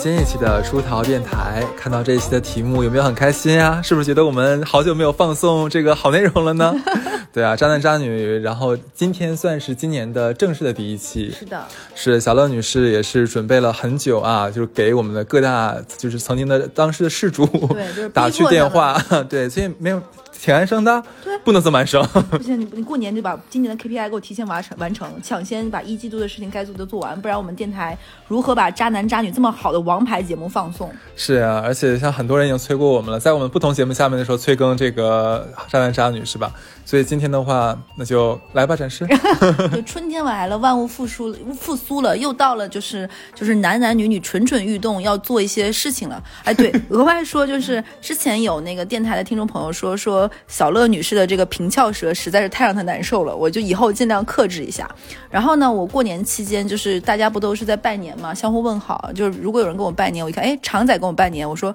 [0.00, 3.82] 新一期的出逃电台，看到这一期的题目有没有很开心啊？
[3.82, 6.72] 是不是觉得我们好久没有放送这个好内容了呢？
[7.34, 11.34] 对啊，渣男渣女，然后今天算是今年的正式的第一期。
[11.36, 11.66] 是的，
[11.96, 17.44] 是小乐女士也是准备了很久啊，就是给我们的各大就是曾经的当时的事主
[17.74, 18.96] 对，就是 打去电话，
[19.28, 20.00] 对，所以没有。
[20.40, 22.02] 挺安生的，对，不能这么安生。
[22.30, 30.90] 不行，你你过年就把今年的 KPI 给我提前完成，完成，抢先把一季度的事情该做的做完，不然我们电台如何把渣男渣女这么好的王牌节目放送？
[31.16, 36.52] 是啊，而且像很多人已经催过我们了，在我们不同节目下面的时候催更这个渣男渣女是吧？
[36.84, 39.06] 所以今天的话，那就来吧，展示。
[39.74, 46.22] 就春天来了，万物复苏复苏了，又到了就是就是男男女女蠢蠢欲动要做一些事情了。
[46.44, 50.27] 哎，对，额外说就是之前有那个电台的听众朋友说说。
[50.46, 54.88] 小乐女士的这个平翘舌实在是太让她难受了，我就以后尽量克制一下。
[55.30, 59.10] 然后呢，我过年期间就是大家不都是在拜年嘛，相互问好。
[59.14, 61.74] 就是如果有人跟我拜年，我一看，哎，常仔跟我拜年，我说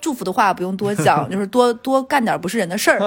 [0.00, 3.00] 祝福的话不用多讲， 就是多多干点不是人的事儿，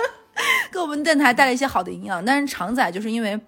[0.72, 2.24] 给我们电台带来一些好的营养。
[2.24, 3.38] 但是常仔就是因为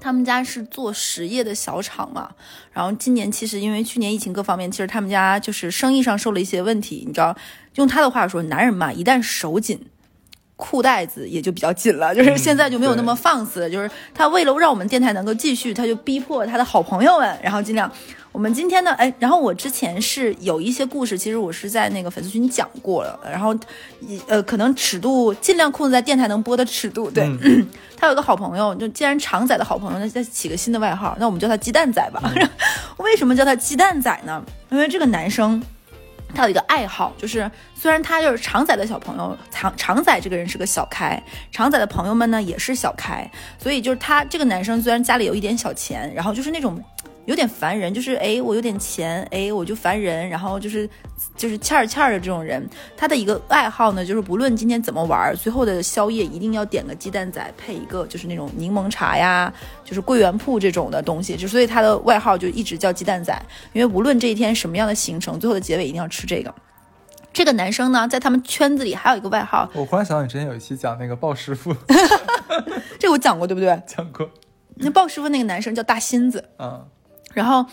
[0.00, 2.30] 他们家是做实业的小厂嘛，
[2.72, 7.04] 然后今年其实因为去年疫情各方面，其实他们家就是生意上受了一些问题。
[7.06, 7.36] 你知道，
[7.74, 9.78] 用他的话说，男人嘛，一旦手紧。
[10.60, 13.68] 裤带子也就比较紧了，就是现在就没有那么放肆了。
[13.68, 17.90] 就是他为了让我们电台能够继续，他就逼迫他的好朋友们，然后尽量。
[18.32, 23.18] 我们今天呢，哎，然后我之前是有一些故事，其实我是在那个粉丝群讲过了。
[23.24, 23.52] 然后，
[24.28, 27.10] 呃，可能尺度尽量控制在电台能播的尺度。
[27.10, 27.28] 对
[27.96, 32.22] 他有个好朋友，就既然常仔的好朋友，那再起个新的外号，那我们叫他鸡蛋仔吧。
[32.98, 34.40] 为什么叫他鸡蛋仔呢？
[34.70, 35.60] 因为这个男生。
[36.34, 46.82] 他有一个爱好，就是虽然他就是常仔的小朋友，常常仔这个人是个小开，常仔的朋友们呢也是小开，所以就是他这个男生虽然家里有一点小钱，然后就是那种。
[47.30, 50.90] 有点烦人，就是哎，我有点钱，哎，我就烦人，然后就是
[51.36, 52.68] 就是欠儿欠儿的这种人。
[52.96, 59.52] 他的一个爱好呢，就是不论今天怎么玩，最后的宵夜一定要点个鸡蛋仔，配一个就是那种柠檬茶呀，
[59.84, 61.36] 就是桂圆铺这种的东西。
[61.36, 63.32] 就所以他的外号就一直叫鸡蛋仔，
[63.72, 66.52] 因为无论这一天什么样的行程，最后的结尾一定要吃这个。
[67.32, 69.70] 这个男生呢，在他们圈子里还有一个外号。
[69.72, 71.72] 我忽然想到，你之前有一期讲那个鲍师傅，
[72.98, 73.80] 这我讲过对不对？
[73.86, 74.28] 讲过。
[74.82, 76.84] 那鲍师傅那个男生叫大心子，嗯。
[77.32, 77.64] 然后，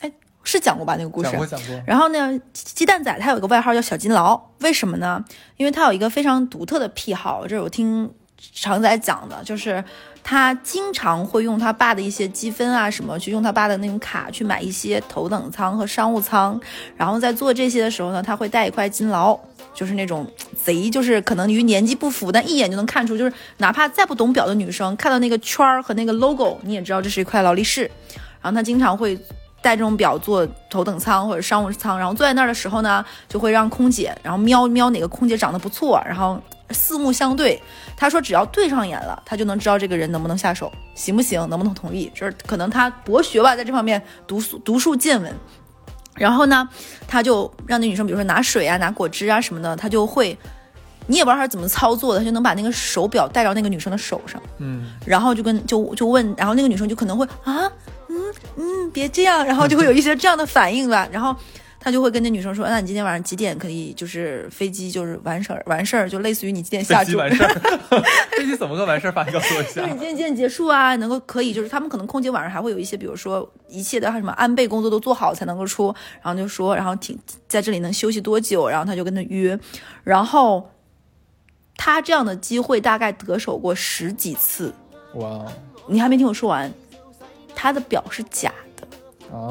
[0.00, 0.10] 哎，
[0.42, 1.30] 是讲过吧那个故事？
[1.30, 1.82] 讲过讲过。
[1.86, 5.24] 然后呢，鸡蛋仔他有个外号叫小金劳，为什么呢？
[5.56, 8.10] 因为他有一个非常独特的癖好，这是我听
[8.54, 9.84] 常仔讲的，就是
[10.22, 16.58] 他经常会用他爸的一些积分啊什么，去用他爸的那种卡去买一些头等舱和商务舱。
[16.96, 19.38] 然后在做这些的时候呢，他会带一块金劳，
[19.74, 20.26] 就是那种
[20.64, 27.90] 贼，就是可能与年纪不符，但一眼就能看出，就是哪怕再不懂表的女生，看到那个圈儿和那个 logo，你也知道这是一块劳力士。
[28.40, 29.18] 然后他经常会
[29.62, 36.40] 带这种表坐头等舱或者商务舱，然后坐在那儿的时候呢，就会让空姐，然后瞄瞄哪个空姐长得不错，然后
[36.70, 37.60] 四目相对。
[37.96, 42.10] 他说只要对上眼了，他就能知道这个人能不能下手，行不行，能不能同意。
[42.14, 45.34] 就是可能他博学吧，在这方面读书读书见闻。
[46.14, 46.66] 然后呢，
[47.06, 50.36] 他就让那女生，比如说拿水啊、拿果汁啊什么的，他就会，
[51.06, 54.40] 你也不知道他怎么操作的，他就能把那个手表戴到那个女生的手上。
[54.58, 57.70] 嗯，然后就跟就就问，然后那个女生就可能会啊。
[58.10, 61.08] 嗯嗯，别这样，然后就会有一些这样的反应吧。
[61.12, 61.34] 然后
[61.78, 63.92] 他就会跟那女生说：“那你今天晚上几点可以？
[63.94, 67.48] 就是飞机就是完事儿完事儿，就类似于你几点下机完事儿。
[68.36, 69.24] 飞机怎么个完事儿法？
[69.24, 69.80] 你告诉我一下。
[69.80, 70.94] 就是你今天几点结束啊？
[70.96, 75.94] 能够可以，就是他们可能空姐晚上还会有一些，比如说一切的什么安备工作都做好才能够出。
[76.20, 78.68] 然后就说，然后挺在这里能休息多久？
[78.68, 79.58] 然后他就跟他约。
[80.04, 80.68] 然后
[81.76, 84.74] 他这样的机会大概得手过十几次。
[85.14, 85.46] 哇，
[85.86, 86.70] 你还没听我说完。
[87.60, 88.88] 他的表是假的，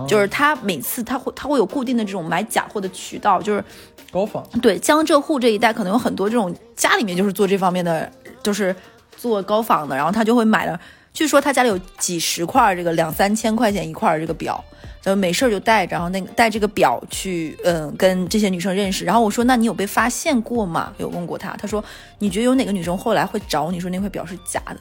[0.07, 3.63] 就是他每次他会他会有固定的这种买假货的渠道，就是
[4.11, 4.44] 高仿。
[4.63, 8.11] 对江浙沪这一带可能有很多这种家里面就是做这方面的，
[8.41, 8.75] 就是
[9.15, 10.79] 做高仿的，然后他就会买了。
[11.13, 14.63] 据说他家里有几十块这个两三千块钱一块这个表，
[15.03, 19.05] 就没事就带着，然后那个带这个表去，嗯，跟这些女生认识。
[19.05, 20.91] 然后我说，那你有被发现过吗？
[20.97, 21.83] 有问过他，他说，
[22.17, 24.77] 你觉得有哪个女生后来会找你说那块表是假的？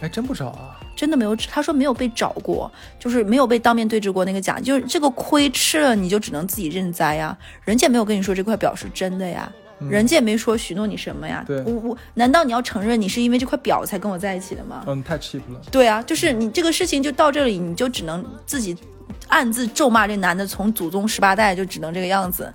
[0.00, 1.34] 还真不找啊，真的没有。
[1.36, 7.36] 他说没有被找过，就是没有被当面对质过那个假，就是这个亏吃了你就只能自己认栽呀。
[7.64, 9.50] 人家没有跟你说这块表是真的呀，
[9.88, 11.42] 人家也没说许诺你什么呀。
[11.46, 14.84] 对，我我难道你要承认你是因为这块表才跟我在一起的吗？
[14.86, 15.60] 嗯，太 cheap 了。
[15.70, 18.76] 对啊，就是你这个事情就到这里，你就只能自己
[19.28, 22.52] 暗自咒骂这男的，从祖宗十八代就只能这个样子。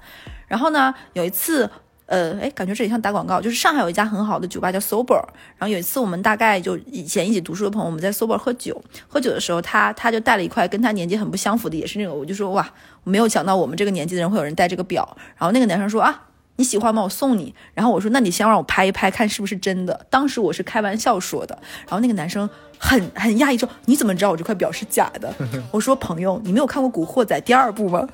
[0.47, 1.67] 然后呢，有一次。
[2.09, 3.39] 呃，哎，感觉这里像打广告。
[3.39, 5.21] 就是上海有一家很好的酒吧叫 Sober，
[5.57, 12.67] 然后有一次我们大概就以前一起读书的朋友，我们在 Sober 喝酒，喝酒的时候，他他就带了一块跟他年纪很不相符的，也是那种，我就说哇，
[13.03, 15.17] 我没有想到我们这个年纪的人会有人戴这个表。
[15.37, 16.25] 然后那个男生说啊。
[16.55, 17.01] 你喜欢吗？
[17.01, 17.55] 我送你。
[17.73, 20.05] 然后我说，那你先让我拍一拍，看是不是真的。
[20.09, 21.57] 当时我是开玩笑说的。
[21.85, 25.33] 然后那个男生很很讶异，说：“你怎么知道我这块表是假的？”
[25.71, 28.05] 我说：“朋友，你没有看过《古惑仔》第二部吗？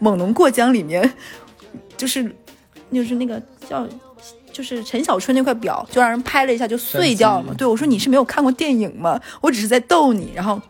[0.00, 1.14] 猛龙过江里面，
[1.96, 2.30] 就是
[2.94, 3.86] 就是那个叫
[4.52, 7.54] 就是陈小春那块表，就让人拍了一下就碎掉了嘛。
[7.58, 9.20] 对我说：“你是没有看过电影吗？
[9.40, 10.60] 我只是在逗你。”然后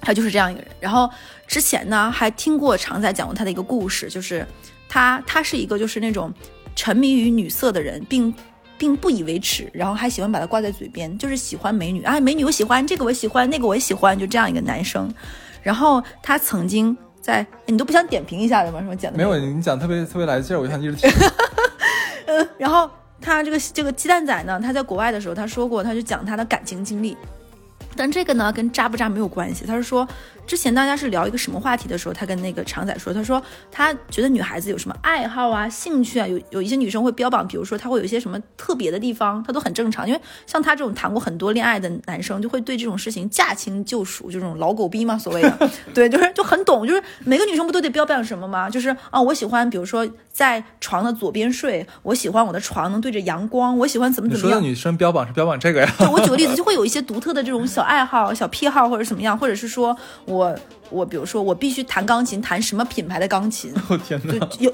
[0.00, 0.70] 他就是这样一个人。
[0.80, 1.08] 然后
[1.46, 4.46] 之前呢，还听过常仔讲过他的一个故事，就是
[4.88, 6.32] 他他是一个就是那种。
[6.76, 8.32] 沉迷于女色的人，并
[8.78, 15.12] 并不以为耻，然后还喜欢把它挂在嘴边，就是喜欢美女啊，美女我喜欢，这个我喜欢，那个我也喜欢，就这样一个男生。
[15.62, 18.78] 然后他曾经在，你都不想点评一下的吗？
[18.80, 19.18] 什么讲的？
[19.18, 21.10] 没有，你讲特别特别来劲儿，我想一直听。
[22.58, 22.90] 然后
[23.20, 27.16] 他这个这个鸡蛋仔呢，他在国外的时候，他说过，他就讲他的感情经历，
[27.96, 30.06] 但这个呢跟渣不渣没有关系，他是说。
[30.50, 40.08] 之前大家是聊一个什么话题的时候，他跟那个常仔说，他说他觉得女孩子有什么爱好啊、兴趣啊，有有一些女生会标榜，比如说她会有一些什么特别的地方，她都很正常。
[40.08, 48.68] 因为像他这种谈过很多恋爱的男生，就会对这种事情驾轻就熟，就这种老狗逼嘛，所谓的， 对，就是就很懂，就是每个女生不都得标榜什么吗？
[48.68, 54.58] 就是啊，我喜欢，比如说在床的左边睡，我喜欢我的床能对着阳光，我喜欢怎么怎么样。
[54.58, 55.94] 说的女生标榜是标榜这个呀？
[56.00, 60.39] 就我举个例子，就会有一些独特的这种小爱好、小癖好或者什么样，或者是说我。
[60.40, 60.58] 我
[60.88, 63.72] 我比如说我必须弹钢琴，弹什么品牌的钢琴？
[63.88, 64.34] 哦天哪！
[64.58, 64.72] 有，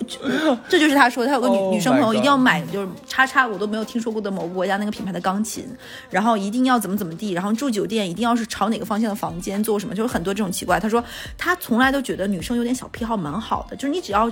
[0.69, 5.67] 这就是他说他有个女 女生朋友一定要买，就是叉叉我都没有听说过的某个国家那个品牌的钢琴，
[6.09, 10.79] 然后一定要怎么怎么地，然后住酒店一定要是朝哪个方向的房间，做什么，就是很多这种奇怪。
[10.79, 11.03] 他说
[11.37, 14.31] 他从来都觉得女生有点小癖好蛮好的，就是你只要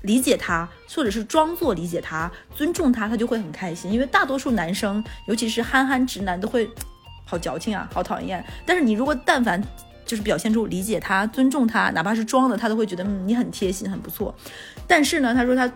[0.00, 3.92] 理解他，或者是装作理解他，尊重他，他就会很开心。
[3.92, 6.68] 因为大多数男生，尤其是憨憨直男，都会
[7.24, 8.44] 好矫情啊，好讨厌。
[8.66, 9.62] 但是你如果但凡。
[10.12, 14.34] 就是表现出理解他、尊重他，哪怕是装的，他都会觉得嗯你很贴心、很不错。
[14.86, 15.72] 但是呢，他说他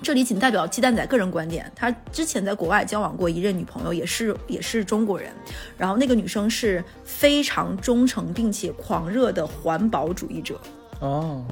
[0.00, 1.68] 这里仅代表鸡蛋仔个人观点。
[1.74, 5.32] 他之前在国外交往过一任女朋友，也是也是中国人，
[5.76, 10.60] 然后那个女生是非常忠诚并且狂热的环保主义者
[11.00, 11.44] 哦。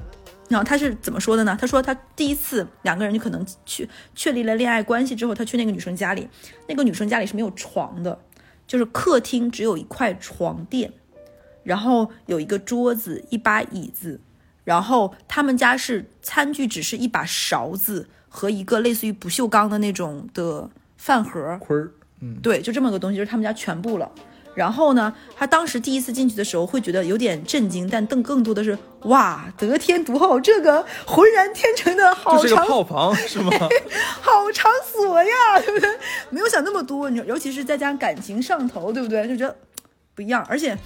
[0.49, 1.59] 然后他是怎么说的呢？
[1.61, 6.29] 他说他第一次两个人就可能去确立了恋爱关系之后，他去那个女生家里，
[6.69, 8.17] 那个女生家里是没有床的，
[8.69, 10.93] 就是客厅只有一块床垫。
[11.63, 14.21] 然后有一个桌子，一把椅子，
[14.65, 21.91] 然后他们家是餐具，只是一把勺子和一个类似于不锈钢的那种的饭盒盔儿，
[22.21, 24.11] 嗯，对，就这么个东西，就是他们家全部了。
[24.53, 33.51] 然后呢，他当时第一次进去的时候会觉得有点震惊，但更更多的是哇，得天独厚，这个浑然天成的好长套房是吗？
[34.21, 35.89] 好场所呀，对不对？
[36.31, 39.27] 没有想那么多，你尤其是再加上感情上头，对不对？
[39.29, 39.57] 就觉得
[40.15, 40.77] 不一样，而且。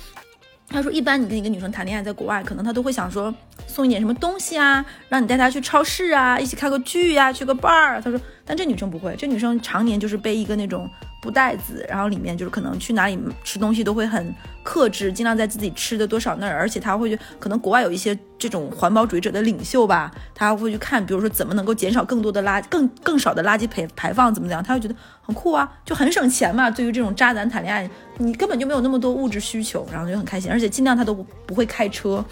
[0.69, 3.32] 他说，一般你跟一个女生谈恋爱，在国外，可能他都会想说
[3.66, 8.00] 送一点什么东西啊，让你带她去超市啊，一起看个剧呀，去个 bar。
[8.02, 10.88] 他说，但这女生不会，这女生常年就是被一个那种。
[11.25, 26.70] 布袋子，然后里面就是可能去哪里吃东西都会很克制，尽量在自己吃的多少那儿，而且他会去，可能国外有一些这种环保主义者的领袖吧，他会去看，比如说怎么能够减少更多的垃更更少的垃圾排排放，怎么怎么样，他会觉得很酷啊，就很省钱嘛。
[26.70, 31.15] 对于这种渣男谈恋爱，你根本就没有那么多物质需求，然后就很开心，而且尽量他都
[31.46, 32.22] 不会开车。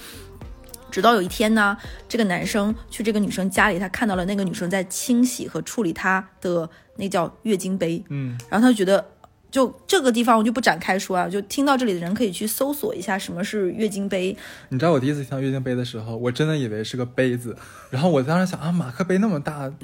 [0.93, 9.05] 直到有一天呢，这个男生去这个女生家里，他看到了那个女生在清洗和处理她的那叫月经杯，嗯，然后他就觉得，
[9.53, 14.37] 就这个地方我就不展开说啊，就听到这里的人可以去搜索一下什么是月经杯。
[14.71, 17.55] 你知道我第一次听到月经杯的时候，我真的以为是个杯子，
[17.91, 19.71] 然后我当时想啊，马克杯那么大。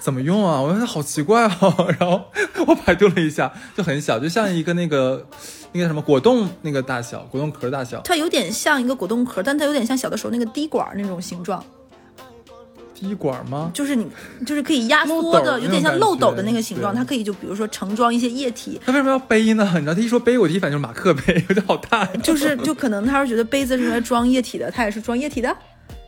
[0.00, 0.58] 怎么用啊？
[0.58, 1.92] 我觉得好奇怪哦。
[2.00, 2.24] 然后
[2.66, 5.26] 我百度了一下，就很小，就像一个那个
[5.72, 8.00] 那个什么果冻那个大小，果冻壳大小。
[8.00, 11.62] 它有点像一个果冻壳，但它有点像小的时候那个滴管那种形状。
[13.00, 13.70] 滴管吗？
[13.72, 14.06] 就是你，
[14.44, 16.94] 就是可以压缩的，有点像漏斗的那个形状。
[16.94, 18.80] 它可以就比如说盛装一些液体。
[18.84, 19.68] 他为什么要杯呢？
[19.74, 22.04] 你知道，他一说杯，我第一反应就是马克杯，有点好大。
[22.22, 25.56] 就是就可能他是觉得杯子是用来装液体的，它也是装液体的。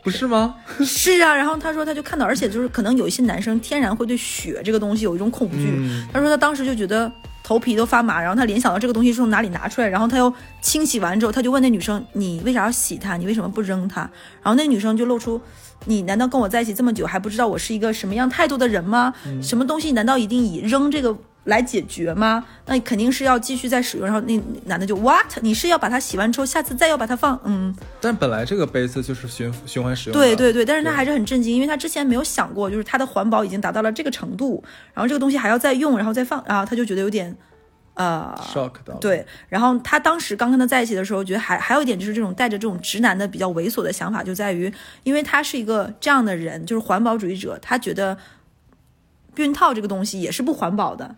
[0.05, 0.57] 不是吗？
[0.85, 5.81] 是啊，然后他说他就看到，而且就是可能有一些男生天然会对血这个东西有一种恐惧。
[6.13, 7.11] 他说他当时就觉得
[7.43, 13.17] 头皮都发麻，然后他联想到这个东西是从哪里拿出来，然后他又清洗完之后，他就问那女生：“你为啥要洗它？
[13.17, 14.01] 你为什么不扔它？”
[14.43, 15.41] 然后那女生就露出
[15.87, 19.13] ：“你难道跟我在一起这么久还不知道我是一个什么样态度的人吗？
[19.43, 22.45] 什么东西难道一定以扔这个？”来解决吗？
[22.67, 24.07] 那肯定是要继续再使用。
[24.07, 25.27] 然后那男的就 what？
[25.41, 27.41] 你是要把它洗完之后，下次再要把它放？
[27.45, 27.75] 嗯。
[28.01, 30.19] 但本来这个杯子就是循循环使用。
[30.19, 34.63] 对对对，但是他还是很震惊，因为他之前没有想过，就是他的环保已经达到了这个程度，
[34.95, 37.37] 然后这个东西还要再用，然后再放，然后他就觉得有点
[37.95, 39.01] 呃 shock 到了。
[39.01, 44.73] 对，然后他当时刚跟他在一起的时候，觉得还还有一点就是这种带着这种直男的比较猥琐的想法，就在于，
[45.03, 48.17] 因为他是一个这样的人，就是环保主义者，他觉得
[49.35, 51.17] 避孕套这个东西也是不环保的。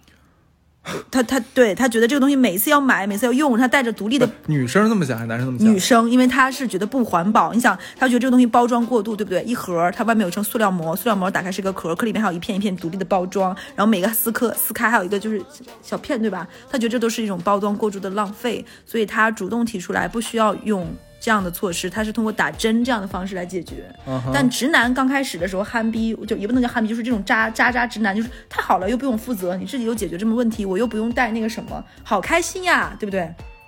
[1.11, 5.67] 他他对他觉得这个东西每次要买，每次要用，他带着独立的女生这么想还是男生这么想？
[5.73, 7.55] 女生，因为她是觉得不环保。
[7.55, 9.43] 你想，她觉得这个东西包装过度，对不对？
[9.45, 15.43] 一盒它外面有层塑料膜，塑料膜打开是个壳，壳里面还有一片一片独立的包装，然后每个撕颗撕开还有一个就是
[15.83, 16.47] 小片，对吧？
[16.71, 20.87] 她觉得这都是一种包装过度的浪费，所以她主动提出来不需要用
[21.25, 23.91] 这样的措施，他是通过打针这样的方式来解决。
[24.31, 33.23] 但直男刚开始的时候憨逼，就也不能叫憨逼，就是这种渣渣渣直男，就是太好了，又不用负责，你自己又解决这么问题，我又不用带那个什么，好开心呀，对不对？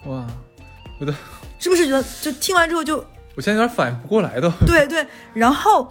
[0.04, 0.26] 哇，
[1.00, 1.14] 我的，
[1.58, 2.98] 是不是觉得就听完之后就
[3.34, 4.50] 我现在有点反应不过来都。
[4.66, 5.90] 对对，然后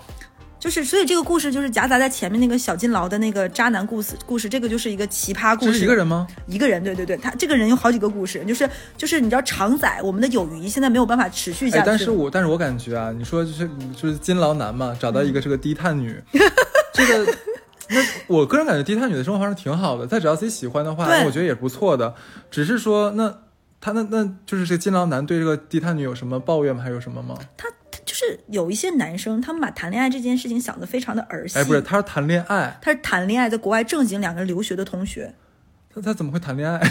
[0.66, 5.78] 就是，所以这个故事就是夹杂在前面那个小金劳的那个渣男故事，故事这个就是一个奇葩故这事。
[5.78, 6.26] 是一个人吗？
[6.48, 8.68] 一个人，对对对，他这个人有好几个故事，就是
[8.98, 11.86] 就是你知道常仔我们的友谊现在没有办法持续下哎，去。
[11.86, 16.20] 但是我但是我感觉啊，你说就是就是金劳男嘛，找到一个这个低碳女，
[16.92, 17.32] 这个
[17.90, 22.16] 那我个人感觉低碳女的生活方式挺好的，她只要自己喜欢的话，对我觉得也不错的。
[22.50, 23.32] 只是说那
[23.80, 26.82] 他那那就是这个金劳男对这个低碳女有什么抱怨吗？
[26.82, 27.36] 还有什么吗？
[27.56, 27.76] 他他
[28.06, 31.58] 就是有一些男生，他们把谈恋爱这件事情想得非常的儿戏。
[31.58, 35.34] 哎，不是，他是谈恋爱，他是谈恋爱，在国外正经两个人留学的同学，
[35.94, 36.80] 他他怎么会谈恋爱？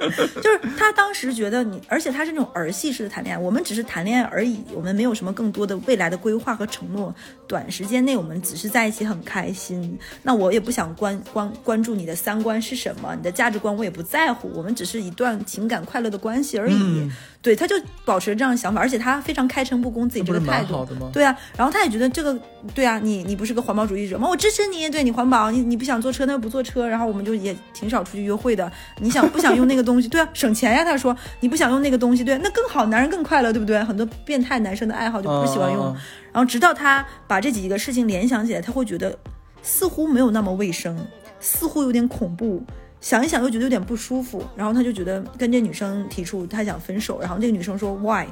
[0.40, 7.12] 就是他当时觉得你，而且他是那种儿戏式的谈恋爱，我们只是谈恋爱而已，我们没有什么更多的未来的规划和承诺。
[7.48, 16.74] 短时间内我们只是在一起很开心，那我也不想关关关注你的三观是什么，你的价值观我也不在乎，我们只是一段情感快乐的关系而已。
[16.74, 17.10] 嗯
[17.46, 20.74] 对，他就保持这样的想法，而且他非常开诚布公自己这个态度。
[20.74, 21.08] 好的吗？
[21.12, 22.36] 对啊，然后他也觉得这个，
[22.74, 24.28] 对啊，你你不是个环保主义者吗？
[24.28, 28.68] 我支持你，对你环保，你你不想坐车那就不坐车，然后我们就也挺少出去约会的。
[28.98, 30.08] 你想 不想用那个东西？
[30.08, 30.84] 对啊，省钱呀。
[30.84, 33.80] 他说你不想用那个东西，对，那更好，男人更快乐，对不对？
[33.84, 35.84] 很多变态男生的爱好就不喜欢用。
[36.32, 39.16] 然后直到他把这几个事情联想起来，他会觉得
[39.62, 40.98] 似乎没有那么卫生，
[41.38, 42.60] 似乎有点恐怖。
[43.00, 48.26] 想一想又觉得有点不舒服，然后他就觉得跟这女生提出他想分手，然后这个女生说 why，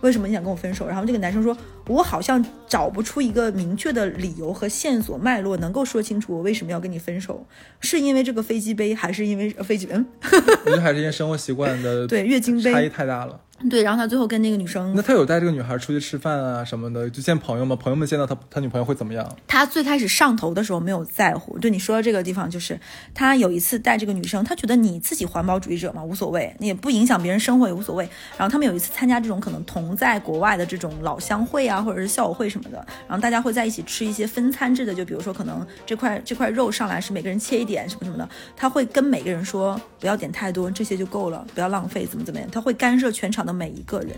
[0.00, 0.86] 为什么你想跟我分手？
[0.86, 1.56] 然后这个男生说，
[1.88, 7.46] 我好像找不出一个明确的理由和线索脉络能够说清楚我为什么要跟你分手，
[7.80, 10.06] 是因为这个飞机杯，还是因为呃飞机嗯
[10.64, 13.40] 我觉得还是因为生活习惯的对月经杯差异太大了。
[13.70, 17.74] 对，然后他最后跟那个女生那他有带这个女孩出去吃饭啊什么的，就见朋友吗？
[17.74, 19.36] 朋友们见到他他女朋友会怎么样？
[19.46, 22.78] 他最开始上头的时候没有在乎，对你说的这个地方，就是
[23.14, 28.08] 他有一次带这个女生，他觉得你自己环保主义者嘛，无所谓，你也不影响别人生活也无所谓。
[28.36, 32.76] 然后他们有一次参加这种可能同在国外的这种老乡会啊，或者是校友会什么的，
[33.08, 44.10] 然后大家会在一起吃一些分餐制的，就比如说可能这块这块肉上来是每个人切一点什么什么的，他会跟每个人说不要点太多，这些就够了，不要浪费，怎么怎么样，他会干涉全场的每一个人。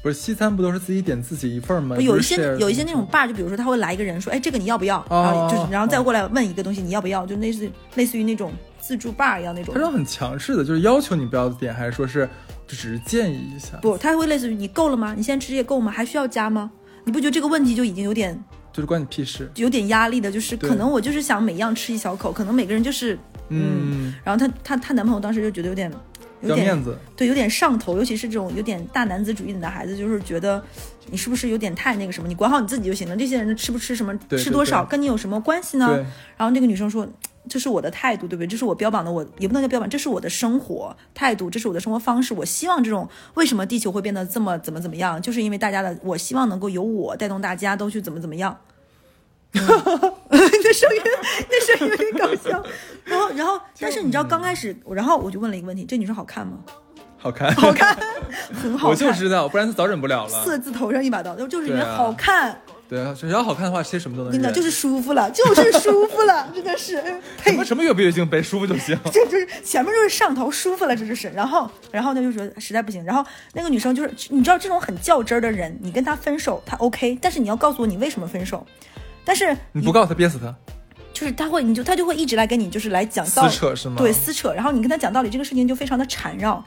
[0.00, 1.96] 不是西餐不都是自己点自己一份儿吗？
[1.98, 5.00] 有一些有一些那种 bar，就比如说他会来一个人说，哎，这个你要不要？
[5.10, 9.80] 哦然后就是然后再过来问一个东西你要不要，就类似类似于那种自助 bar 一样那种他。
[9.80, 12.24] 这种很强势的，就是要求你不要点，还是说是
[12.66, 13.76] 就只是建议一下？
[13.82, 15.14] 不，他会类似于你够了吗？
[15.16, 15.90] 你现在吃这些够吗？
[15.90, 16.70] 还需要加吗？
[17.04, 18.32] 你不觉得这个问题就已经有点
[18.72, 19.50] 就是关你屁事。
[19.56, 20.30] 有点压力的？
[20.30, 25.92] 就是可能我就是想每样吃一小口，可能每个人就是，嗯，然后她她她男朋友当时就觉得有点
[26.40, 26.96] 有点要面子。
[27.16, 30.62] 对，有点上头，尤其是这种有点大男子主义的男孩子，就是觉得
[31.10, 32.28] 你是不是有点太那个什么？
[32.28, 33.16] 你管好你自己就行了。
[33.16, 35.88] 这些人吃不吃什么，对对吃多少，跟你有什么关系呢？
[36.36, 37.06] 然后那个女生说
[37.48, 38.46] ：“这是我的态度，对不对？
[38.46, 42.32] 这是我标榜的，我也不能叫标榜，这是我的生活态度，这是我的生活方式。
[42.34, 48.56] 我希望这种为什么地球会变得这么怎么怎么样，就是因为大家的，我希望能够由我带动大家都去怎么怎么样。
[49.54, 49.60] 嗯
[50.30, 51.02] 那声音，
[51.50, 52.62] 那声音有点搞笑。
[53.04, 56.58] 然后，然后， 但是你知道刚开始，然后我就问了一个问题：这女生好看吗？
[57.20, 57.96] 好看，好看，
[58.62, 58.94] 很好看我。
[58.94, 60.44] 就知道，不然他早忍不了了。
[60.44, 64.40] 色字头上一把刀，就是因为好看，对啊，只要好看的话，其实什么都能忍。
[64.40, 67.02] 真的就是舒服了，就是舒服了，真的是。
[67.42, 68.96] 什么什么月不月经杯，舒服就行。
[69.10, 71.28] 这就是前面就是上头舒服了，这就是。
[71.30, 73.02] 然后，然后呢就觉得实在不行。
[73.04, 73.24] 然后
[73.54, 78.64] 那个女生就是，你知道这种很较真儿的人，你跟他分手，他 OK，但是你要告诉我你为什么分手。
[79.28, 80.54] 但是你不告诉他，憋死他。
[81.12, 84.54] 就是他会，你就他就会一直来跟你就是来讲道理，撕扯是吗对，撕扯。
[84.54, 86.64] 然后你跟他讲道理，这个事情就非常的缠绕。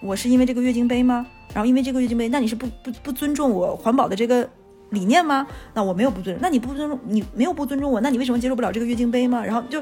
[0.00, 1.24] 我是因为这个月经杯吗？
[1.54, 4.48] 然后因为这个月经杯，那你是不不不尊重我环保的这个
[4.88, 5.46] 理念吗？
[5.72, 9.44] 那我没有不尊重，那你不尊重你没有不尊重我，那你为什么接受不了这个月经杯吗？
[9.44, 9.80] 然后就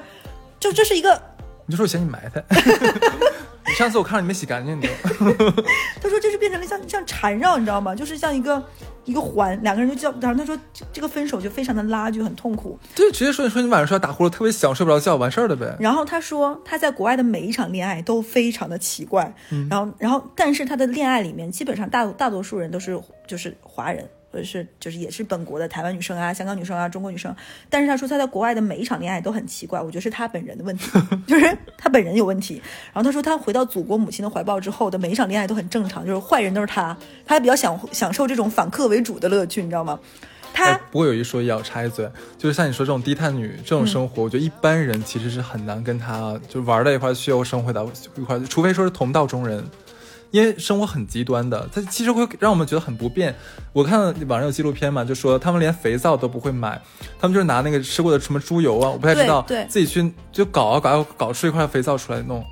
[0.61, 1.19] 就这是一个
[1.69, 2.43] 你就说我嫌你埋汰。
[3.77, 4.89] 上次我看到你没洗干净的。
[6.01, 7.95] 他说这是变成了像像缠绕，你知道吗？
[7.95, 8.61] 就是像一个
[9.05, 12.79] 一个环，两个人就叫，然后他说这这个分手就非常的拉，就很痛苦。
[12.95, 15.77] 对，直接说你说你晚上说要打呼噜，特别响，睡不着觉，完事儿了呗。
[15.79, 19.33] 然后他说他在国外的每一场恋爱都非常的奇怪，
[19.71, 24.09] 然后然后但是他的恋爱里面基本上大大多数人都是就是华人。
[24.31, 27.35] 或者是就是也是本国的台湾女生啊、香港女生啊、中国女生，
[27.71, 30.91] 但是他说他在国外的每一场恋爱都很奇怪，我觉得是他本人的问题，
[31.27, 32.63] 就是他本人有问题。
[32.93, 39.99] 然后他说他回到祖国母亲的怀抱之后的每一场恋爱都很正常，就是坏人都是他，他还比较享享受这种反客为主的乐趣，你知道吗？
[40.53, 49.65] 他不过有一说一，要插一嘴，就是像你说这种低碳女这种生活，我觉得一般人其实是很难跟他就玩到一块，去，又生活到一块，除非说是同道中人。
[50.31, 53.35] 因为生活很极端的，它其实会让我们觉得很不便。
[53.73, 56.81] 我看网上有纪录片嘛，就说他们连肥皂都不会买，
[57.19, 62.45] 他们就是拿那个吃过的什么猪油啊，我不太知道，对，自己去就搞啊搞啊，搞出一块肥皂出来弄。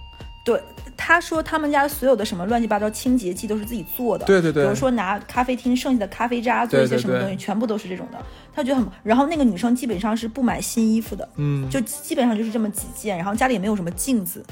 [0.45, 0.62] 对，
[0.97, 8.18] 他说他们家所有的什么乱七八糟清洁剂都是自己做的，对对对，比如说拿咖啡厅剩下的咖啡渣做一些什么东西，全部都是这种的。
[8.54, 14.42] 他觉得很，然后那个女生基本上是不买新衣服的，嗯，就基本上就是这么几件，然后家里也没有什么镜子。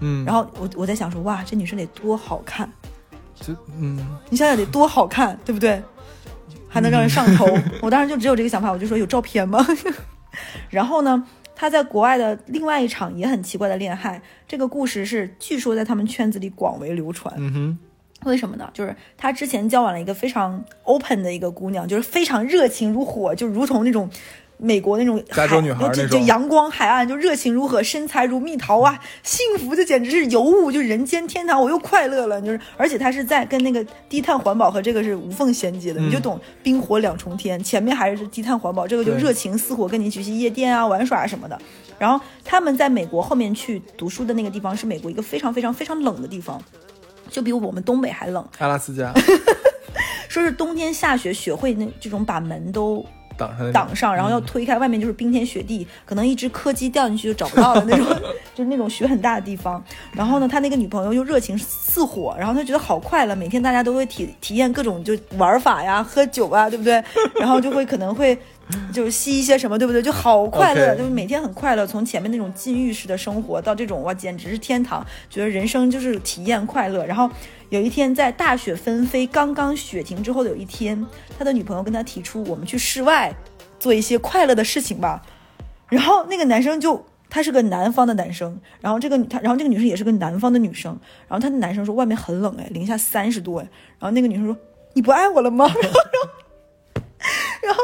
[0.00, 2.70] 嗯，然后我我在想说，哇，这女生得多好看，
[3.34, 3.98] 就嗯，
[4.30, 5.82] 你想想得多好看，对不对？
[6.68, 7.46] 还能让人上头。
[7.80, 9.64] 我当时就只有这个想法，我就说有照片吗？
[10.70, 11.26] 然后呢，
[11.56, 17.34] 他在国外的另外一场也很奇怪的恋爱，这个故事是据说在他们圈子里广为流传。
[17.38, 17.78] 嗯哼，
[18.28, 18.70] 为什么呢？
[18.74, 24.08] 就是他之前交往了一个非常 open 的一个姑娘，就是非常热情如火，就如同那种。
[24.58, 32.42] 美国那种加州女孩那种，就阳光海岸，就热情如火，身材如蜜桃啊， 幸福就简直是尤物，就人间天堂，我又快乐了。
[32.42, 37.62] 就是，而且他是在跟那个低碳环保和这个是无缝衔接的，你就懂冰火两重天。
[37.62, 41.56] 前面还是低碳环保，这个就热情似火，跟你去夜店啊、玩耍什么的。
[41.98, 46.60] 然后他们在美国后面去读书的那个地方是美国一个非常非常非常冷的地方，
[47.30, 48.44] 就比我们东北还冷。
[48.58, 49.12] 阿拉斯加，
[50.28, 53.06] 说是冬天下雪，雪会那这种把门都。
[53.38, 58.06] 挡上，挡上，然后要推开，外面就是冰天雪地，可能一只柯基掉进去就找不到了那种，
[58.54, 59.82] 就是那种雪很大的地方。
[60.12, 67.02] 然后呢，他那个女朋友又热情似火，然后他觉得好快乐，每天大家都会体体验各种就玩法呀、喝酒啊，对不对？
[67.40, 68.36] 然后就会可能会
[68.92, 70.02] 就吸一些什么，对不对？
[70.02, 71.86] 就好快乐，就是每天很快乐。
[71.86, 77.06] 从前面那种禁欲式的生活到这种哇，简直是天堂，觉得人生就是体验快乐。
[77.06, 77.30] 然后。
[77.70, 81.06] 有一天，在大雪纷飞、刚刚雪停之后的有一天，
[81.38, 83.34] 他的女朋友跟他提出，我们去室外
[83.78, 85.22] 做一些快乐的事情吧。
[85.88, 90.98] 然后那个男生就，他是个南方的男生，然后这个他，然后这个女生也是个南方的女生。
[91.28, 93.68] 然后他的男生说，外面很冷哎，零下三十度哎。
[93.98, 94.56] 然后那个女生说，
[94.94, 95.66] 你不爱我了吗？
[95.74, 96.20] 然后，
[97.62, 97.80] 然后。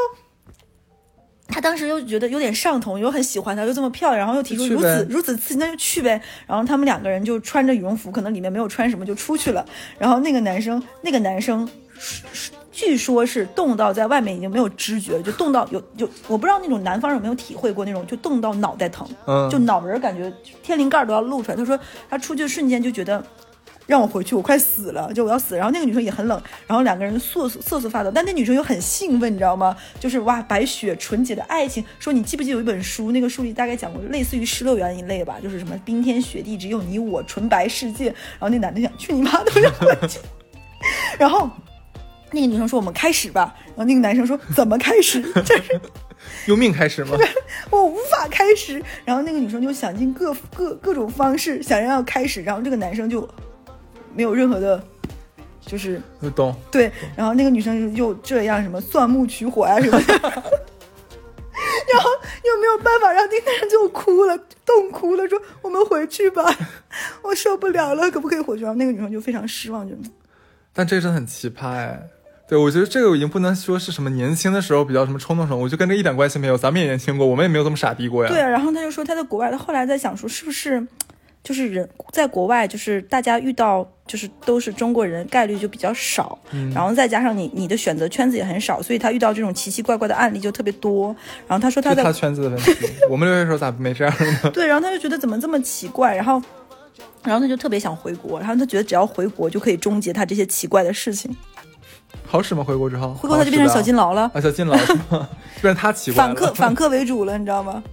[1.55, 6.21] 他当时又觉得有点上头，又很喜欢她，又这么漂亮，然后又提出如此如此刺激，那就去呗。
[6.45, 9.65] 然后他们两个人就穿着羽绒服，可能里面没有穿什么就出去了。
[9.97, 11.65] 然后那个男生，那个男生，
[12.73, 19.07] 据说是冻到在外面已经没有知觉了，就冻到有有我不知道那种南方人有没有体会过那种，就冻到脑袋疼，
[19.49, 20.29] 就脑门感觉
[20.61, 21.55] 天灵盖都要露出来。
[21.55, 23.25] 他说他出去瞬间就觉得。
[23.87, 25.55] 让我回去，我快死了，就我要死。
[25.55, 29.75] 然后那个女生也很冷，然后两个人瑟瑟瑟瑟发抖，但那女生又很兴奋，你知道吗？
[29.99, 31.85] 就是哇，白雪纯洁的爱情。
[31.99, 38.05] 说你记不记得有一本书，那个书里大概讲过类似于《失乐园》一类吧，就是什么冰天雪地只有你我纯白世界。
[38.05, 40.19] 然后那男的想去你妈的，我回去。
[41.19, 41.47] 然后
[42.31, 43.55] 那个女生说我们开始吧。
[43.67, 45.21] 然后那个男生说怎么开始？
[45.43, 45.79] 就是
[46.47, 47.15] 用命开始吗？
[47.69, 48.81] 我无法开始。
[49.03, 53.29] 然后那个女生就想尽各各各种方式想要开始，然后这个男生就。
[54.15, 54.81] 没有任何的，
[55.61, 56.01] 就是
[56.35, 62.09] 懂对，然后那个女生又这样什么钻木取火啊什么的， 然后
[62.43, 66.43] 又没有办法让那个人就哭了，冻哭了，说我们回去吧，
[67.23, 68.63] 我受不了了，可不可以回去？
[68.63, 69.95] 然后那个女生就非常失望，就。
[70.73, 72.01] 但这个真的很奇葩哎，
[72.47, 78.29] 对我觉得这个已经不能说是什么年轻的时候比较什么冲动什么，我就跟这一点关系没有，咱们也年轻过，我们也没有这么傻逼过呀。
[78.29, 80.85] 对啊，然后他就说他在国外，他后来在想说是不是。
[81.45, 86.37] 就是人在国外，就是大家遇到就是都是中国人，概率就比较少。
[86.49, 91.15] 嗯，然后再加上你你的选择圈子也很少，所以他遇到这种奇奇怪怪的案例就特别多。
[91.47, 92.73] 然后他说他在他圈子的问题，
[93.11, 94.49] 我们留学时候咋没这样呢？
[94.51, 96.41] 对，然后他就觉得怎么这么奇怪，然后
[97.23, 101.33] 然后他就特别想回国，然后他觉得只要回国就可以终结他这些奇怪的事情。
[102.25, 102.63] 好使吗？
[102.63, 103.13] 回国之后？
[103.13, 104.41] 回国他就变成小金劳了啊！
[104.41, 104.75] 小金劳？
[105.61, 107.83] 变成他奇怪反客反客为主了，你知道吗？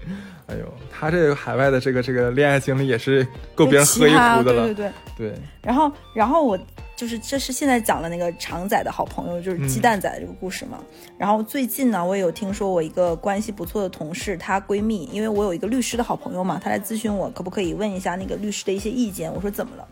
[1.03, 4.67] 他这个海外的这个这个恋爱经历也是够别人喝一壶的了。
[4.67, 5.35] 对对对对。
[5.61, 6.57] 然后然后我
[6.95, 10.79] 就是这是现在讲了那个长仔的好朋友，就是鸡蛋仔的这个故事嘛。
[11.19, 19.29] 然后最近呢，我也有听说我一个关系不错的同事，她闺蜜，因为我有一个律师的好朋友嘛，她来咨询我可不可以问一下那个律师的一些意见。
[19.35, 19.85] 我说怎么了？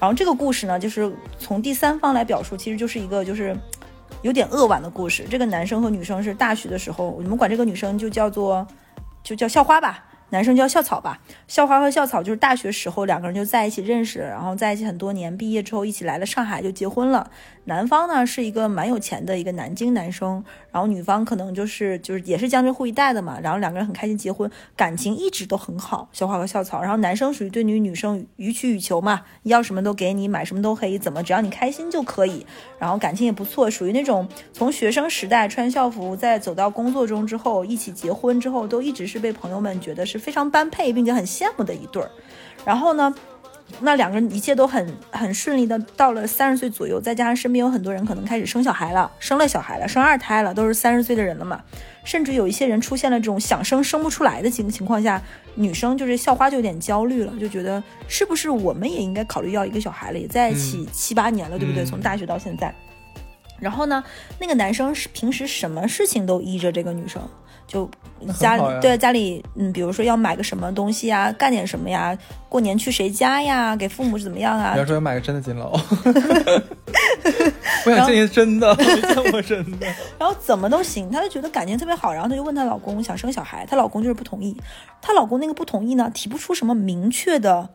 [0.00, 3.54] 然后这个故事呢，就是从第三方来表述，其实就是一个就是
[4.22, 5.26] 有点扼腕的故事。
[5.30, 8.66] 这个男生和女生是大学的时候，我们管这个女生就叫做
[9.22, 10.02] 就叫校花吧。
[10.34, 17.30] 男生叫校草吧，校花和校草就是大学时候两个人就在一起认识，然后在一起很多年，毕业之后一起来了上海就结婚了。
[17.66, 20.42] 男方呢是一个蛮有钱的一个南京男生，
[20.72, 26.08] 然后女方可能就是就是也是江浙沪一带的嘛，然后两个人很开心结婚，感情一直都很好。
[26.12, 32.44] 校花和校草，然后男生属于对女女生予取予求嘛，要什么都给你，买什么都可以，怎么只要你开心就可以。
[32.78, 42.10] 然后感情也不错，属于那种从学生时代穿校服，再走到工作中之后一起结婚之后，都一直是被朋友们觉得是非常般配，并且很羡慕的一对儿。
[42.64, 43.14] 然后呢？
[43.80, 51.60] 那两个人一切都很很顺利的，到了三十岁左右，再加上身边有很多人可能开始生小孩了，生了小孩了，生二胎了，都是三十岁的人了嘛。
[52.04, 55.20] 甚至有一些人出现了这种想生生不出来的情情况下，
[55.54, 60.18] 女生就是校花就有点焦虑了，就觉得是不是我们也应该考虑要一个小孩了？
[60.18, 61.86] 也在一起七八年了，对不对？
[61.86, 62.72] 从大学到现在。
[63.58, 64.04] 然后呢，
[64.38, 67.22] 那个男生是平时什么事情都依着这个女生。
[67.66, 67.88] 就
[68.38, 72.16] 家里对家里，嗯，比如说要买个什么东西呀，干点什么呀，
[72.48, 74.72] 过年去谁家呀，给父母怎么样啊？
[74.72, 75.72] 比方说要买个真的金楼，
[77.84, 79.86] 我想见一真的，见过真的。
[80.18, 84.56] 然后怎么都行，她就觉得感情特别好，然后她就问她老公想生小孩，她老公就是不同意。
[85.02, 87.68] 她老公那个不同意呢，提不出什么明确的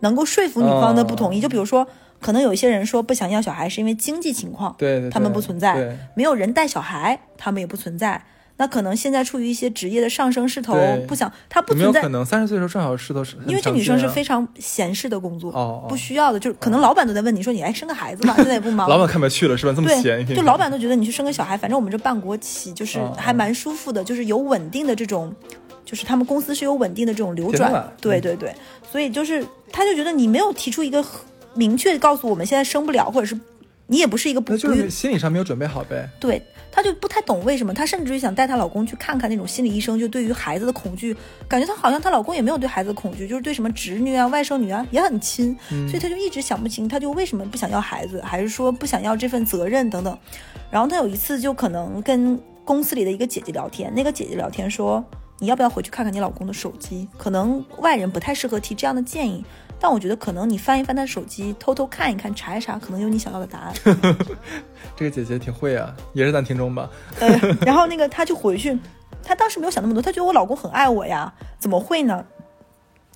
[0.00, 1.40] 能够说服女方的不同意。
[1.40, 1.86] 就比如说，
[2.20, 8.20] 可能有一些人说不想要小孩是因为经济情况，对，他们不存在，没有人带小孩，他们也不存在。
[8.62, 12.00] 那可能现在处于一些职业的上升势头，不想他不存在。
[12.00, 13.36] 可能三十岁的时候正好势头是。
[13.44, 18.86] 因为这女生是非常闲适的工作，不需要的，就是可能老板都在问你说你哎生个孩子吧，现在也不忙。
[18.90, 19.72] 老板看不下去了是吧？
[19.74, 25.34] 这么闲，就老板都觉得你去生个小孩，反正我们这办国企就是还蛮舒服的，就是有稳定的这种，
[25.84, 27.92] 就是他们公司是有稳定的这种流转。
[28.00, 28.54] 对对对，
[28.88, 31.04] 所以就是他就觉得你没有提出一个
[31.54, 33.36] 明确告诉我们现在生不了，或者是
[33.88, 36.08] 你也不是一个不就是心理上没有准备好呗。
[36.20, 36.40] 对。
[36.72, 41.14] 她就不太懂为什么，她甚至于想带她老公去看看那种心理医生，就对于孩子的恐惧，
[41.46, 50.18] 感觉她好像她老公也没有对孩子的恐惧，就是对什么侄女啊、外甥女啊也很亲，所以她就一直想不清，她就为什么不想要孩子，还是说不想要这份责任等等。
[50.70, 55.04] 然后她有一次就可能跟公司里的一个姐姐聊天，那个姐姐聊天说，
[55.38, 57.06] 你要不要回去看看你老公的手机？
[57.18, 59.44] 可能外人不太适合提这样的建议。
[59.82, 63.74] 但我觉得可能你翻一翻他手机，偷偷看一看，查一查，可能有你想要的答案。
[64.94, 66.88] 这个姐姐挺会啊，也是咱听众吧？
[67.18, 67.28] 呃，
[67.66, 68.78] 然后那个她就回去，
[69.24, 72.24] 她当时没有想那么多，她觉得我老公很爱我呀，怎么会呢？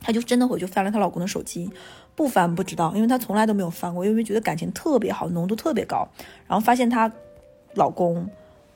[0.01, 1.71] 她就真的回去翻了她老公的手机，
[2.17, 6.09] 不翻不知道，因为她从来都没有翻过，因为觉得感情特别好，浓度特别高，
[6.49, 7.13] 然后发现她
[7.75, 8.29] 老公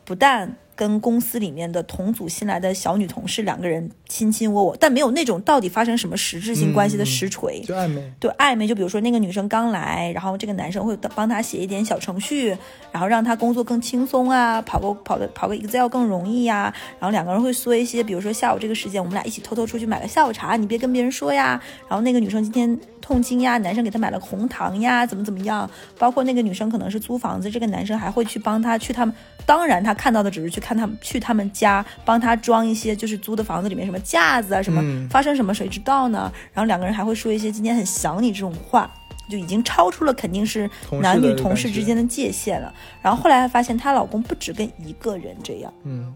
[0.05, 0.55] 不但。
[0.81, 8.67] 跟公司里面的同组新来的小女同事两个人卿卿我我，但没有那种到底发生什么实质性关系的实锤，就暧昧，对暧昧。
[8.67, 12.57] 就比如说那个女生刚来，然后这个男生会帮她写一点小程序，
[12.91, 16.73] 然后让她工作更轻松啊，跑个跑的跑个 Excel 更容易呀。
[16.99, 21.61] 然后两个人会说一些，比如说下午这个时间，我们俩一起偷偷出去买个下午茶，你别跟别人说呀。
[21.91, 25.71] 然后那个女生今天痛经呀，男生给她买了红糖呀，怎么怎么样。
[25.99, 29.15] 包括那个女生可能是租房子，这个男生还会去帮她去他们，
[29.45, 30.70] 当然他看到的只是去看。
[30.71, 34.81] 看他们去他们家帮他装一些，就是租的房子里面什么架子啊，什么
[35.11, 36.31] 发生什么谁知道呢？
[36.53, 38.89] 然后两个人还会说一些今天很想你这种话，
[39.29, 40.71] 就已经超出了肯定是
[41.03, 42.73] 男女同事之间的界限了。
[43.03, 46.15] 然后后来发现她老公不止跟一个人这样，嗯，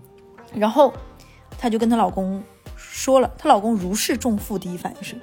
[0.55, 0.95] 然后
[1.59, 2.40] 她就跟她老公
[2.77, 5.17] 说了，她老公如释重负，第一反应是，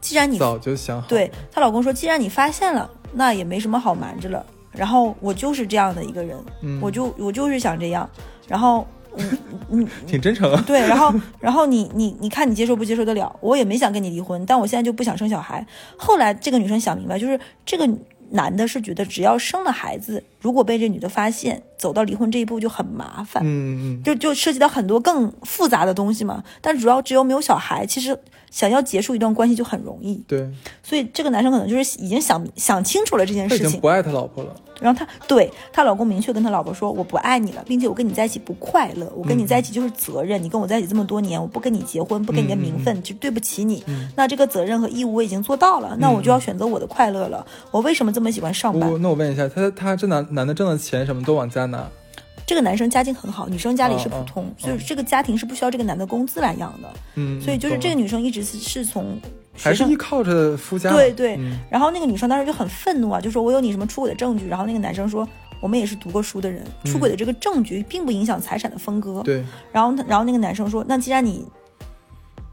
[0.00, 4.46] 既然你早就想好，对她老公说，既然你发现了，那也没什么好瞒着了。
[4.76, 6.36] 然后我就是这样的一个人，
[6.80, 8.08] 我就我就是想这样。
[8.48, 9.38] 然后，嗯
[9.70, 10.62] 嗯， 挺真诚啊。
[10.66, 13.34] 对，然后，然后你你你看你接受不接受得了？
[13.40, 15.66] 我也没想跟你离婚，但我现在就不想生小孩。
[15.96, 17.88] 后来这个女生想明白，就是这个
[18.30, 23.42] 男的是觉得只要生了孩子，如果被这女的发现，走到离婚这一步就很麻烦。
[23.46, 26.42] 嗯嗯，就就涉及到很多更复杂的东西嘛。
[26.60, 28.18] 但主要只有没有小孩，其实
[28.54, 30.14] 想要结束一段关系就很容易。
[30.28, 30.48] 对，
[30.80, 34.54] 所以这个男生可能就是已经想想清楚了这件事情，不爱他老婆了。
[34.80, 40.40] 然后他对他老公明确跟他老婆说：“我不爱你了，并且我跟你在一起不快乐，我跟你在一起就是责任。
[40.40, 43.82] 你跟我在一起这么多年，我不跟你结婚，不跟你的名分，就对不起你。
[44.14, 47.44] 那这个责任和义务我已经做到了，那我就要选择我的快乐了。
[47.72, 48.88] 我为什么这么喜欢上班？
[49.00, 51.88] 那我问一下，他他这男男的挣的钱什么都往家拿？
[52.46, 56.92] 这个男生家境很好，女生家里是普通，所以这个家庭是不需要这个男的工资来养的。
[57.14, 59.18] 嗯，所以就是这个女生一直是是从。
[59.56, 60.90] 还是依靠着夫家。
[60.90, 64.48] 对对嗯然后那个女生当时就很愤怒啊，就说我有你什么出轨的证据。
[64.48, 65.24] 然后那个男生说，
[65.60, 69.22] 我们也是读过书的人，出轨的这个证据并不影响财产的分割。
[69.22, 71.46] 对，然后他，然后那个男生说，那既然你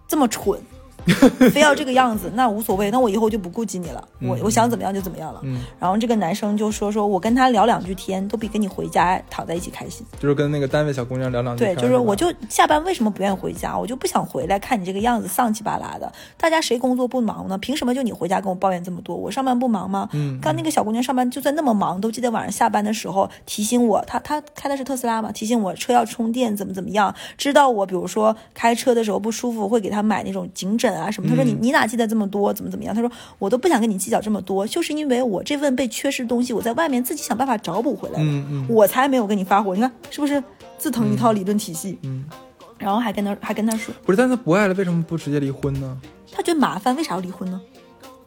[0.08, 0.62] 这么蠢，
[1.51, 5.39] 非要这个样子，那无所谓，那我以后就不顾及你了，我我想怎么样就怎么样了。
[5.43, 10.05] 嗯，然后这个男生就说说我跟他聊两句天，都比跟你回家躺在一起开心。
[10.19, 13.77] 就是跟那个单位小姑娘聊两句对，就是我就下班为什么不愿意回家？
[13.77, 16.11] 我就不想回来看你这个样子丧气巴拉的。
[16.37, 17.57] 大家谁工作不忙呢？
[17.57, 19.15] 凭什么就你回家跟我抱怨这么多？
[19.15, 20.09] 我上班不忙吗？
[20.13, 31.30] 嗯刚那个小姑娘上班就算那么忙，都记得晚上下班的时候提醒我，她她开的是特斯拉嘛，提醒我车要充电，怎么怎么样，知道我比如说开车的时候不舒服，会给她买那种颈枕啊什么。
[31.30, 32.54] 他说你嗯你哪记得这么多？
[32.54, 32.93] 怎么怎么样？
[32.93, 38.23] 他说我都不想跟你计较这么多，就是因为我这份被缺失的东西，我在外面自己想办法找补回来的。
[38.23, 40.43] 嗯嗯我才没有跟你发火，你看是不是
[40.77, 41.97] 自成一套理论体系？
[42.04, 42.25] 嗯，
[42.77, 45.97] 然后还跟他还跟他说，不是，但他不爱了，为什么不直接离婚呢？
[46.32, 47.60] 他觉得麻烦，为啥要离婚呢？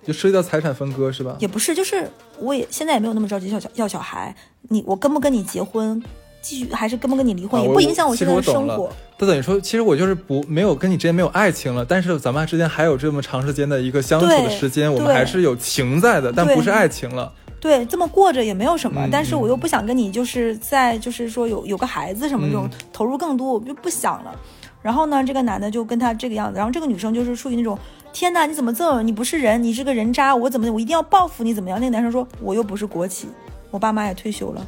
[0.07, 1.35] 就涉及到财产分割是吧？
[1.41, 2.07] 也不是，就是
[2.39, 4.37] 我也现在也没有那么着急要小要小孩，
[4.69, 6.03] 你我跟不跟你结婚，
[6.45, 8.93] 继续还是跟不跟你离婚，啊也不影响我现在的生活。
[9.19, 17.33] 他等于说，其实我就是不没有跟你之间没有爱情了，但是咱们之间还有这么长时间的一个相处的时间，我们还是有情在的，但不是爱情了。
[17.59, 24.35] 对，这么过着也没有什么，嗯但是我又不想跟你就是在就是说有有个孩子什么这种、嗯投入更多，我就不想了。
[24.83, 27.79] 然后呢，这个男的就跟他这个样子，然后这个女生就是处于那种，
[28.13, 31.81] 天哪，你怎么这么，你不是人，你是个人渣，我怎么我一定要报复你怎么样？
[31.81, 33.29] 那个男生说，我又不是国企，
[33.71, 34.67] 我爸妈也退休了，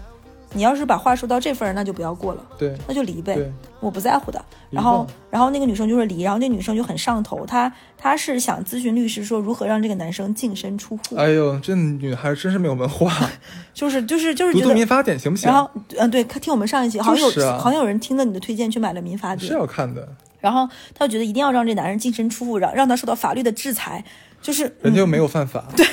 [0.56, 2.74] 你要是把话说到这份儿，那就不要过了，对。
[2.88, 3.36] 那就离呗。
[3.78, 4.42] 我不在乎的。
[4.70, 13.12] 然后，然后那个女生就说离，然后那女生就很上头，她她是想咨询律师说如何让这个男生净身出户，哎呦，这女孩真是没有文化，
[13.74, 14.64] 就是就是就是觉得。
[14.64, 15.50] 读读民法典行不行？
[15.50, 19.46] 然后，嗯，对，听我们上一期，好像有、好像有人听了你的推荐去买了民法典。
[19.46, 20.08] 是，要看的，
[20.40, 24.02] 然后他就觉得一定要让这男人净身出户，让让他受到法律的制裁，
[24.40, 25.64] 就是，人家又没有犯法。
[25.76, 25.86] 对，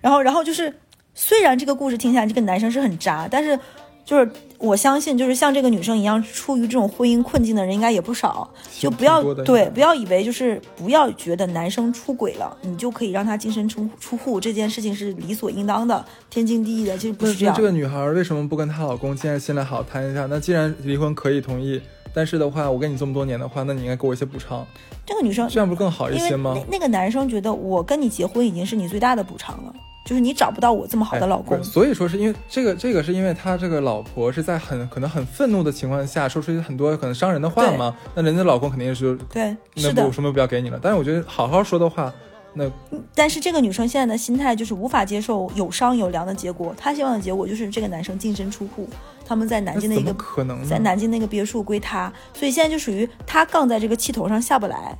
[0.00, 0.74] 然后然后就是，
[1.14, 3.58] 虽然这个故事听下来这个男生是很渣，但是
[4.04, 17.62] 就是我相信，就是像这个女生一样处于这种婚姻困境的人应该也不少，就不要对，不要以为就是不要觉得男生出轨了，你就可以让他净身出出户，这件事情是理所应当的，天经地义的，其实不是这样这。
[17.62, 20.26] 个女孩为什么不跟她老公静下心来好好谈一下？
[20.26, 21.80] 那既然离婚可以同意，
[22.12, 24.66] 但是的话，我跟你这么多年的话，那你应该给我一些补偿，
[25.06, 26.72] 这个女生这样不是更好一些吗那？
[26.72, 29.72] 那个男生觉得我跟你结婚已经是你最大的补偿了，
[30.04, 31.62] 就是你找不到我这么好的老公哎。
[31.62, 40.12] 所以说是因为这个，这个是因为他这个老婆是在很可能很愤怒的情况下说出很多可能伤人的话嘛，那人家老公肯定是对，是的那不。
[40.12, 40.78] 什么不要给你了。
[40.82, 42.12] 但是我觉得好好说的话，
[42.54, 42.70] 那
[43.14, 48.88] 但是这个女生现在的心态就是无法接受有商有量的结果，她希望的结果就是这个男生净身出户，
[49.24, 50.62] 他们在南京的一个可能？
[50.64, 54.96] 在南京那个别墅归她，所以现在就属于她杠在这个气头上下不来，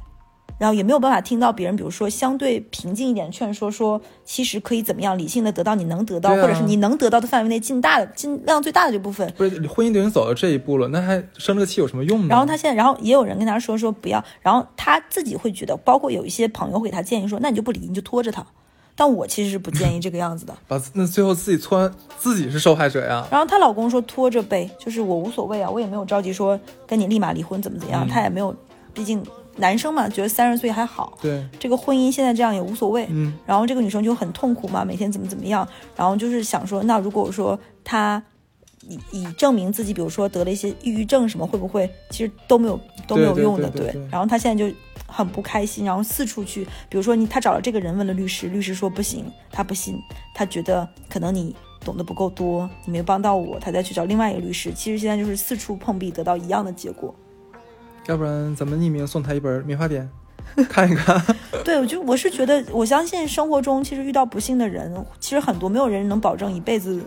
[0.62, 9.28] 然后也没有办法听到别人，比如说相对平静一点劝说，说其实可以怎么样理性的得到你能得到，啊或者是你能得到的范围内尽大的尽量最大的这部分。
[9.36, 12.26] 不是婚姻都已经走到这一步了，那还生这个气有什么用呢？
[12.28, 18.46] 然后他现在，然后也有人跟他说说不要，然后他自己会觉得，包括有一些朋友会给他建议说，那你就不离，你就拖着他。
[18.94, 20.54] 但我其实是不建议这个样子的。
[20.68, 23.26] 把那最后自己搓自己是受害者呀。
[23.32, 28.54] 然后她老公说拖着呗，就是我无所谓啊，我也没有着急说跟你立马离婚怎么怎么样，嗯他也没有，
[28.94, 29.20] 毕竟
[29.56, 33.06] 男生嘛，觉得三十岁还好，对，这个婚姻现在这样也无所谓。
[33.10, 38.22] 嗯，然后这个女生就很痛苦嘛，每天怎么怎么样，然后就是想说，那如果说她
[38.88, 44.74] 以以证明自己，比如说得了一些抑郁症什么，会不会其实都没有都没有用的，对然后她现在就
[45.06, 49.98] 很不开心，然后四处去，比如说你她找了这个人问了律师，律师说不行，她不信，
[50.34, 51.54] 她觉得可能你。
[51.84, 54.72] 懂得不够多，你没帮到我，他再去找另外一个律师。
[54.72, 57.12] 其实现在就是四处碰壁，得到一样的结果。
[58.06, 60.08] 要不然咱们匿名送他一本《民法典》，
[60.68, 61.22] 看一看。
[61.64, 67.00] 对，我就我是觉得，我相信生活中其实遇到不幸的人，其实很多，没有人能保证一辈子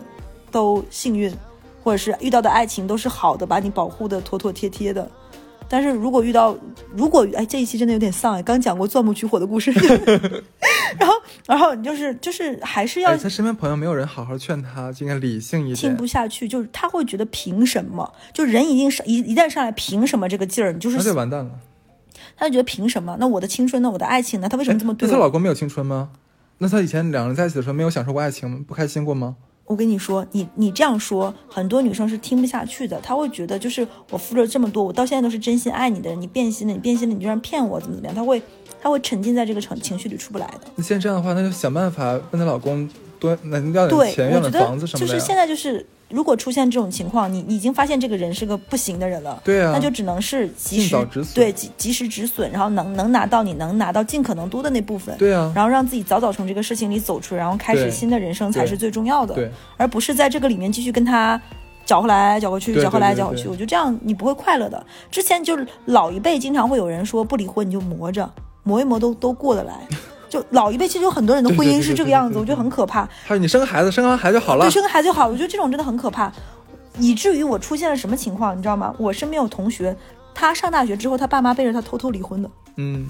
[0.50, 1.30] 都幸运，
[1.84, 5.08] 或者是遇到的爱情都是好的，把你保护的妥妥帖帖的。
[5.68, 6.56] 但是如果遇到，
[6.94, 9.70] 如果哎这一期真的有点丧哎，刚讲过钻木取火的故事，
[10.98, 11.14] 然后
[11.46, 16.06] 然后你就是就是还是要哎，他身边朋友没有人好好劝他，就应该理性一点听不。
[16.06, 18.12] 下去，就是他会觉得凭什么？
[18.32, 21.50] 就人已经上一一旦上来凭什么这个劲儿，你就是那就完蛋了。
[22.36, 23.16] 他就觉得凭什么？
[23.18, 23.90] 那我的青春呢？
[23.90, 24.48] 我的爱情呢？
[24.48, 26.10] 他为什么这么对她老公没有青春吗？
[26.58, 28.60] 那她以前两人在一起的时候没有享受过爱情吗？
[28.66, 29.36] 不开心过吗？
[29.66, 33.00] 我跟你说，你你这样说，很多女生是听不下去的。
[33.00, 38.14] 她会觉得，就是我付了这么多，我到现在都是真心爱你的人，你变心了，你变心了，你居然骗我，怎么怎么样？
[38.14, 38.40] 她会，
[38.80, 40.60] 她会沉浸在这个情情绪里出不来的。
[40.76, 45.12] 那现在这样的话，那就想办法问她老公多能要点对，钱，要点房子得什么的。
[45.12, 61.40] 就是现在就是如果出现这种情况，你你已经发现这个人是个不行的人了，对啊，那就只能是及时早止损对及及时止损，然后能能拿到你能拿到尽可能多的那部分，对啊，然后让自己早早从这个事情里走出来，然后开始新的人生才是最重要的，对，而不是在这个里面继续跟他
[61.84, 63.48] 搅和来搅和去，搅和来搅和去。
[63.48, 64.86] 我觉得这样你不会快乐的。
[65.10, 68.28] 之前就是老一辈经常会有人说不离婚你就磨着，
[68.62, 69.74] 磨一磨都都过得来。
[70.28, 73.04] 就老一辈其实有很多人的婚姻是这个样子，我觉得很可怕。
[73.26, 76.32] 他说你生个孩子，生完孩子就好了对，，生个孩子就好，我觉得这种真的很可怕，
[76.98, 78.94] 以至于我出现了什么情况，你知道吗？
[78.98, 79.96] 我身边有同学，
[80.34, 83.06] 他上大学之后，他爸妈背着他偷偷离婚的，嗯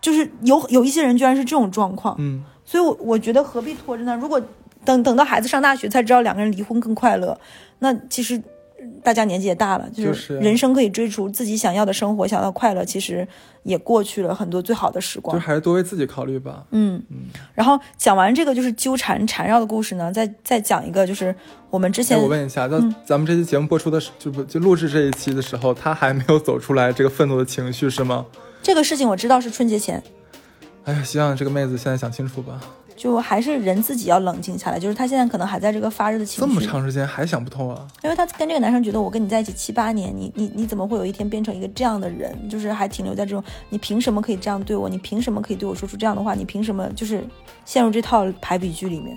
[0.00, 2.16] 就是有有一些人居然是这种状况。
[2.18, 4.16] 嗯，所以我，我觉得何必拖着呢？
[4.16, 4.40] 如果
[4.84, 7.38] 等等到孩子上大学才知道两个人离婚更快乐，
[7.78, 8.42] 那其实呃
[9.02, 13.26] 大家年纪也大了，就就是啊人生可以追逐自己想要的生活，想要快乐，其实
[13.64, 15.40] 也过去了很多最好的时光就。
[15.40, 16.64] 还是多为自己考虑吧。
[16.70, 17.16] 嗯嗯，
[17.54, 21.34] 然后讲完这个就是纠缠缠绕的故事呢，再再讲一个就是
[21.70, 28.26] 我们之哎，前我问一下，那嗯咱们这期节目播出的时，就不就录制这一期的时候，他还没有走出来这个愤怒的情绪是吗？
[28.62, 30.00] 这个事情我知道是春节前，
[30.84, 32.60] 哎呀，希望这个妹子现在想清楚吧。
[32.94, 37.86] 就还是人自己要冷静下来，就是她现在可能还在这个发热的情绪，这么长时间还想不通啊？
[38.02, 42.36] 因为她跟这个男生觉得我跟你在一起七八年，你你你怎么会有一天变成一个这样的人？
[42.48, 44.88] 就是还停留在这种，你凭什么可以这样对我？
[44.88, 46.34] 你凭什么可以对我说出这样的话？
[46.34, 47.24] 你凭什么就是
[47.64, 49.16] 陷入这套排比句里面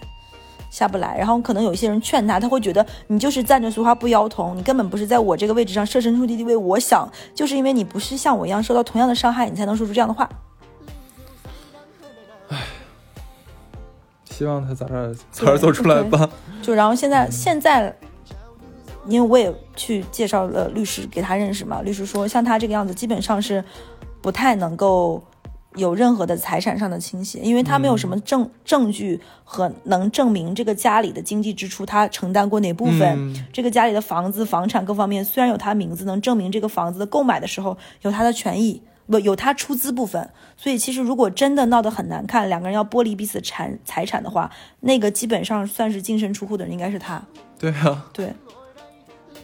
[0.72, 1.18] 下不来？
[1.18, 10.28] 然后可能有一些人劝他，他会觉得你就是站着说话不腰疼，你根本不是在我这个位置上设身处地地为我想，就是因为你不是像我一样受到同样的伤害，你才能说出这样的话。
[14.38, 16.30] 希望他早点早点走出来吧。
[16.62, 17.96] 就然后现在现在，
[19.08, 23.64] 因为我也去介绍了律师给他认识嘛，律师说像他这个样子，基本上是
[24.22, 25.24] 不太能够
[25.76, 33.02] 有任何的财产上的倾斜，因为他没有什么证、证据和能证明这个家里的经济支出他承担过哪部分。
[33.02, 40.30] 嗯这个家里的房子、房产各方面虽然有他名字，能证明这个房子的购买的时候有他的权益，不有他出资部分。
[40.58, 47.22] 所以其实如果真的闹得很难看，两个人要剥离彼此产财产的话，那个基本上算是净身出户的人应该是他。
[47.60, 48.34] 对啊，对，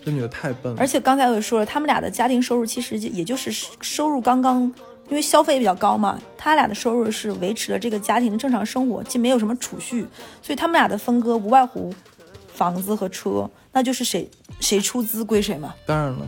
[0.03, 0.87] 这女的太笨了而。
[0.87, 4.61] 且刚才我也说了，他们俩的家庭收入其实就也就是收入刚刚，
[5.09, 10.01] 因为消费也比较高嘛，他俩的收入是维持了这个家庭的正常生活，既没有什么储蓄，
[10.41, 11.93] 所以他们俩的分割无外乎
[12.53, 15.73] 房子和车，那就是谁谁出资归谁嘛。
[15.85, 16.27] 当然了，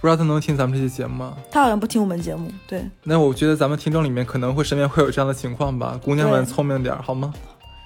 [0.00, 1.36] 不知道他能听咱们这期节目吗？
[1.50, 7.34] 他好像不听我们节目，对，那我觉得咱们听众里面可能会身边会有这样的情况吧，姑娘们聪明点好吗？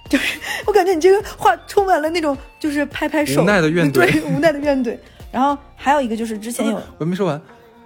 [0.08, 4.96] 就是 我感觉你这个话充满了那种就是拍拍手无奈的怨怼 对，无奈的怨怼。
[5.32, 7.40] 然后还有一个就是之前有我没说完，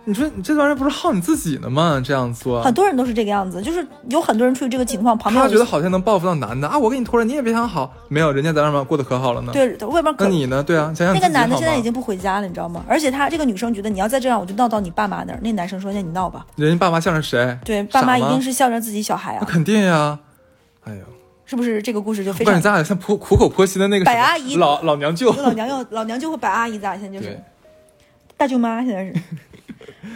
[0.09, 2.01] 你说你这玩意儿不是耗你自己呢吗？
[2.03, 10.63] 这样做，很多人都是这个样子，就是有很多人处于这个情况，旁边他觉得好像能报复到男的啊，我给你拖着你也别想好，没有，人家在外面过得可好了呢。，对外面可那你呢？
[10.63, 12.83] 对啊，想想那个男的现在已经不回家了，你知道吗？
[12.89, 15.39] 而且他这个女生觉得你要再这样，我就闹到你爸妈那儿。
[15.43, 16.47] 那男生说：“那你闹吧。
[16.57, 20.19] 人家爸妈向着谁？”对，爸妈一定是向着自己小孩啊，那肯定呀。
[20.85, 21.01] 哎呦，
[21.45, 21.83] 是不是？
[21.83, 22.59] 这个故事就非常。
[22.63, 25.31] 咱俩像苦苦口婆心的那个什么百阿姨老老娘舅。
[25.35, 27.39] 老娘舅、老娘舅和白阿姨，咱俩现在就是，
[28.39, 29.15] 大舅妈，现在是。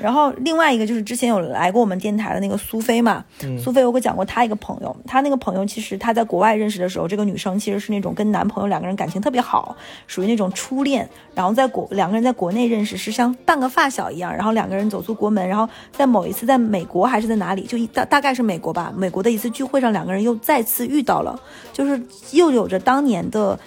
[0.01, 21.39] 然后另外一个就是之前有来过我们电台的那个苏菲嘛，嗯苏菲我给讲过她一个朋友，她那个朋友其实她在国外认识的时候，这个女生其实是那种跟男朋友两个人感情特别好，属于那种初恋，然后在国两个人在国内认识是像半个发小一样，然后两个人走出国门，然后在某一次在美国还是在哪里，就一大大概是美国吧，美国的一次聚会上，两个人又再次遇到了，
[21.73, 22.01] 就是
[22.33, 23.59] 又有着当年的，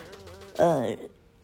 [0.57, 0.87] 呃。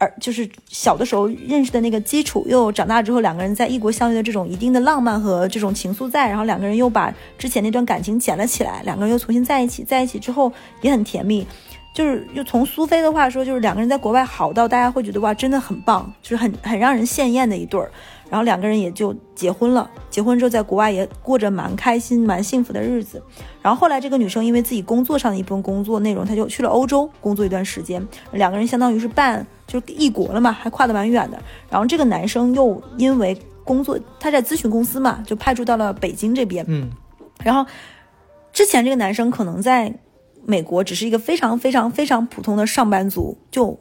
[0.01, 11.45] 而就是小的时候认识的那个基础，又长大之后两个人在异国相遇的这种一定的浪漫和这种情愫在，然后两个人又把之前那段感情捡了起来，两个人又重新在一起，在一起之后也很甜蜜。
[11.93, 17.91] 就是又从苏菲的话说，就是两个人在国外好到大家会觉得哇，真的很棒，就是很很让人羡艳的一对儿。
[18.31, 23.21] 然后两个人也就结婚了，结婚之后在国外也过着蛮开心、蛮幸福的日子。
[23.61, 31.37] 然后后来这个女生因为自己工作上的一部分工作内容，她就去了欧洲工作一段时间，两个人相当于是办就是异国了嘛，还跨得蛮远的。
[31.69, 36.63] 然后这个男生又因为工作，他在咨询公司嘛，就派驻到了北京这边。
[36.69, 36.89] 嗯，
[37.43, 37.69] 然后
[38.53, 39.93] 之前这个男生可能在
[40.45, 43.77] 美国只是一个非常非常非常普通的上班族，就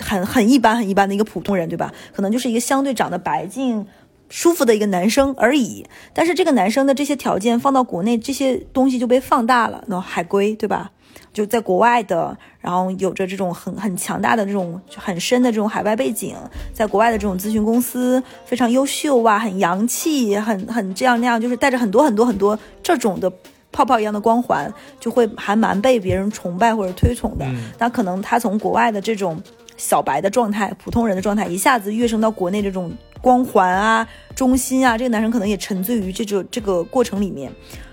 [0.00, 1.92] 很很一般很一般的一个普通人，对吧？
[2.12, 3.86] 可能就是一个相对长得白净。
[4.32, 5.84] 舒服的一个男生而已，
[6.14, 9.82] 但是这个男生的这些条件放到国内，这些东西就被放大了。
[9.88, 10.92] 那海归，对吧？
[11.32, 16.36] 就在国外的，然后有着这种很很强大的这种很深的这种海外背景，
[16.72, 23.28] 在国外的这种咨询公司非常优秀啊，很洋气，很很这样那样，就是带着很多很多很多这种的
[23.72, 27.44] 泡泡一样的光环，就会还蛮被别人崇拜或者推崇的。
[27.46, 29.42] 嗯那可能他从国外的这种
[29.80, 37.50] 小白的状态、普通人的状态，一下子跃升到国内这种光环啊、中心啊，这个男生可能也沉醉于这种这个过程里面。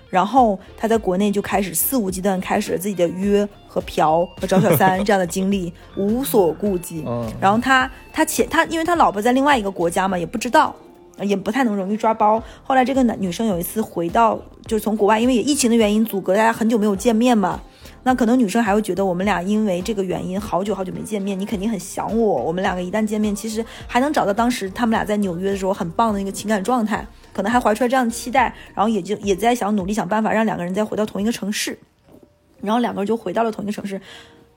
[0.09, 7.03] 然后他在国内就开始肆无忌惮，开始了自己的约和嫖和找小三这样的经历，无所顾忌。
[7.05, 10.73] 嗯然后他他且他因为他老婆在另外一个国家嘛，也不知道，
[11.17, 12.41] 呃也不太能容易抓包。
[12.63, 17.59] 后来这个男女生有一次回到，就是从国外，因为也疫情的原因阻隔，大家很久没有见面嘛。
[18.07, 22.41] 那可能女生还会觉得我们俩因为这个原因好久好久没见面，你肯定很想我。
[22.41, 31.77] 我们两个一旦见面，其实还能找到当时他们俩在纽约的时候很棒的一个情感状态，可能还怀出来这样的期待，然后也就也在想努力想办法让两个人再回到同一个城市。
[32.61, 33.99] 然后两个人就回到了同一个城市，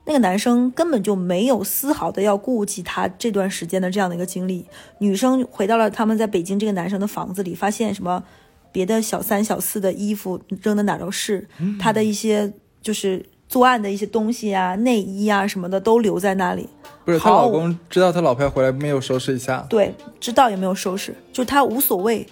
[0.04, 4.64] 那个男生根本就没有丝毫的要顾及他这段时间的这样的一个经历。
[4.98, 8.22] 女生回到了他们在北京这个男生的房子里，发现什么
[8.70, 11.48] 别的小三小四的衣服扔的哪都是，
[11.80, 16.68] 他的一些就是作案的一些东西啊、内衣啊什么的都留在那里。
[17.04, 19.66] 不是她老公知道她老婆要回来，没有收拾一下。
[19.68, 22.24] 对，知道也没有收拾，就他无所谓。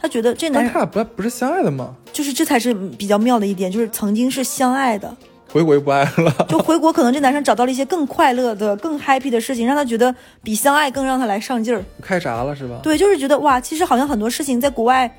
[0.00, 1.94] 他觉得这男人他俩不不是相爱的吗？
[2.10, 5.14] 就是这才是比较妙的一点，就是曾经是相爱的，
[5.52, 6.34] 回国又不爱了。
[6.48, 11.84] 就回国可能这男生找到了一些更快乐的、更 happy 的事情，让他觉得比相爱更让他来上劲儿。
[12.00, 12.80] 开闸了是吧？
[12.82, 15.14] 对，就是觉得哇，其实好像很多事情在国外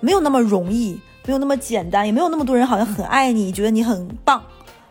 [0.00, 4.42] 没有那么容易，没有那么简单，也没有那么多人好像很爱你，觉得你很棒。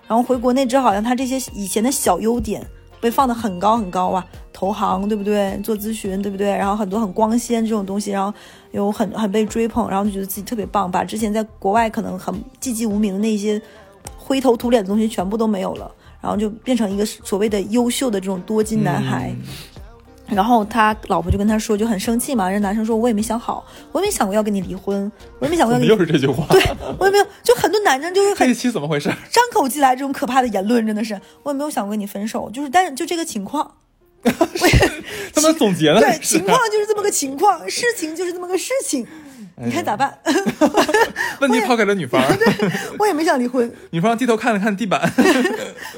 [0.08, 2.66] 然后回国内之后，好像他这些以前的小优点
[2.99, 5.58] 被放得很高很高啊，投行对不对？
[5.64, 6.49] 做咨询对不对？
[6.49, 8.34] 然后很多很光鲜这种东西，然后
[8.72, 13.62] 有很很被追捧，然后就觉得自己特别棒，把之前在国外可能很寂寂无名的那些
[14.18, 15.89] 灰头土脸的东西全部都没有了，
[16.22, 19.34] 然后就变成一个所谓的优秀的这种多金男孩。
[20.34, 22.52] 然后他老婆就跟他说，就很生气嘛。
[22.52, 26.46] 这男生说：“我也没想好，我也没想过要跟你离婚，我也没想过要跟你又，是这句话？
[26.50, 26.62] 对
[26.98, 29.10] 我也没有。”就很多男生就是很这期怎么回事？
[29.32, 33.70] 张口即来这种可怕的言论，真的是我也没有想过跟你分手，就是但是就这个情况，
[34.24, 39.06] 他们总结了对，情况就是这么个情况，事情就是这么个事情，
[39.64, 40.18] 你看咋办？
[41.42, 42.48] 问题抛给了女方，对
[42.98, 45.12] 我也没想离婚，女方低头看了看地板，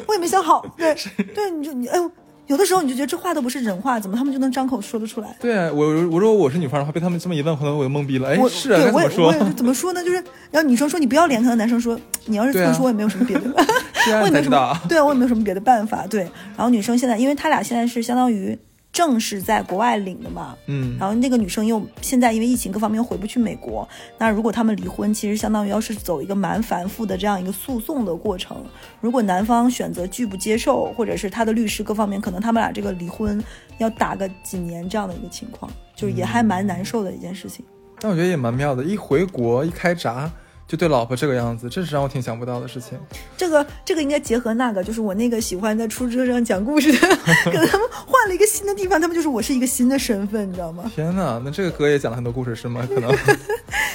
[0.07, 0.95] 我也没想好，对
[1.35, 2.11] 对，你就你哎呦，
[2.47, 5.35] 有的时候你就觉得这话都不是人话，怎么他们就能张口说得出来？
[5.39, 8.29] 对啊，我我如果我是女方的话，被他们这么一问，可能我就懵逼了。
[8.29, 9.33] 哎我，是啊，对我么说我？
[9.33, 10.03] 也怎么说呢？
[10.03, 13.43] 就是然后女生说你不要脸，可能男生说你要是这么说，我也没有什么别的，
[14.21, 14.79] 我也没有什么。
[14.87, 16.05] 对我也没有什么别的办法。
[16.07, 16.21] 对，
[16.55, 18.57] 然后女生现在，因为他俩现在是相当于
[18.95, 23.85] 正是在国外领的嘛，嗯，然后那个女生又现在因为疫情各方面又回不去美国，
[24.17, 28.63] 那如果他们离婚，其实相当于要是走一个蛮繁复的这样一个诉讼的过程。
[29.01, 33.43] 如果男方选择拒不接受，或者是他的律师各方面，可能他们俩这个离婚
[33.79, 37.65] 要打个几年这样的一个情况，就是也还蛮难受的一件事情。
[37.99, 40.31] 但我觉得也蛮妙的，一回国一开闸
[40.67, 42.97] 就对老婆这个样子，这是让我挺想不到的事情。
[43.37, 46.97] 这个这个应该结合那个，就是我那个喜欢在出租车上讲故事的，
[47.45, 50.91] 可能他们换了一个新的地方，他们就是我是一个新的身份，你知道吗？
[50.95, 52.85] 天哪，那这个哥也讲了很多故事是吗？
[52.89, 53.15] 可能，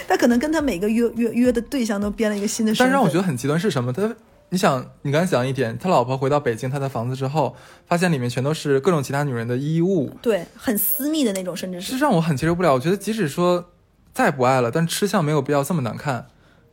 [0.06, 2.86] 他可能跟他每个约约约的对象都编了一个新的身份。
[2.86, 3.92] 但是让我觉得很极端是什么？
[3.92, 4.08] 他，
[4.50, 7.56] 你想，你刚才讲一点，他老婆回到北京他的房子之后，
[7.86, 12.72] 发现里面全都是各种其他女人的衣物，对很私密的那种，甚至是是让我很接受不了。
[12.74, 13.70] 我觉得即使说
[14.12, 16.26] 再不爱了，但吃相没有必要这么难看。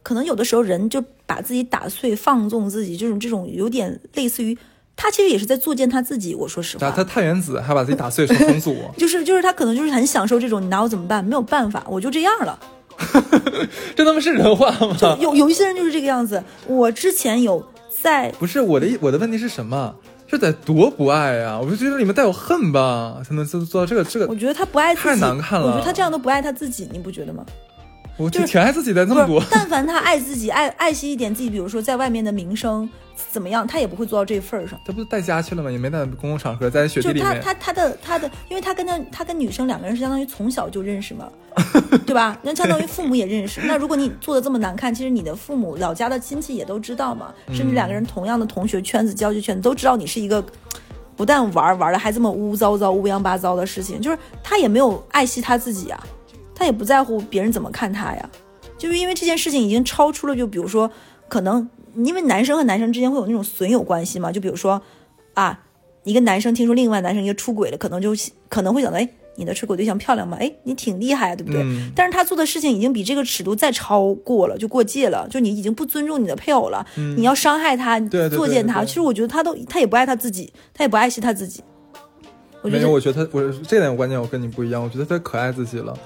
[0.08, 4.58] 可能有的时候人就把自己打碎、放纵自己，这种这种有点类似于
[4.95, 6.34] 他其实也是在作践他自己。
[6.34, 11.22] 我说实话，他他太原子还把自己打碎，说重组，就是就是他可能就是很享受这种，你拿我怎么办？
[11.26, 12.58] 没有办法，我就这样了。
[13.97, 14.95] 这他妈是人话吗？
[15.20, 16.41] 有有一些人就是这个样子。
[16.68, 17.62] 我之前有
[18.01, 19.93] 在不是我的我的问题是什么？
[20.26, 21.60] 这得多不爱啊！
[21.60, 24.28] 我就觉得里面带有恨吧，才能做做到这个这个。
[24.28, 27.45] 我觉得他不爱自己，太难看了我觉得他这样都不爱他自己，你不觉得吗？
[28.18, 32.89] 我就就是挺爱自己的那么多但凡他爱自己，爱爱惜一点自己，比如说在外面的名声
[33.32, 34.80] 怎么样，他也不会做到这份儿上。
[34.86, 35.72] 他不是带家去了吗？
[35.72, 37.36] 也没在公共场合，在雪地里面。
[37.36, 41.30] 就他他他的他的，因为他跟他他跟女生两个人是相当于从小就认识嘛，
[42.05, 42.38] 对吧？
[42.41, 43.61] 那相当于父母也认识。
[43.65, 50.43] 那如果你做的这么难看，其实你的父母老家的亲戚也都知道嘛，甚至两个人同样的同学圈子、交际圈子都知道你是一个。
[51.15, 55.99] 不但玩玩的还这么乌糟糟、乌央八糟的事情，就是他也没有爱惜他自己啊，
[56.58, 58.30] 他也不在乎别人怎么看他呀，
[58.80, 60.89] 就是因为这件事情已经超出了，就比如说，
[61.28, 64.82] 可能因为男生和男生之间会有那种损友关系嘛，就比如说，
[65.36, 65.60] 啊，
[66.03, 68.12] 一个男生听说另外男生一个出轨了，可能就
[68.49, 70.36] 可能会想到，哎，你的出轨对象漂亮吗？
[70.39, 71.62] 哎，你挺厉害啊，对不对？
[71.62, 77.99] 嗯但是他做的事情已经比这个尺度再超过了，就过界了，就你已经不尊重你的配偶了，你要伤害他，
[78.32, 78.84] 作践他。
[78.84, 81.62] 其实我觉得他都他也不爱他自己，他也不爱惜他自己。
[82.64, 85.97] 没有，我觉得他我这点观念我跟你不一样，我觉得他可爱自己了，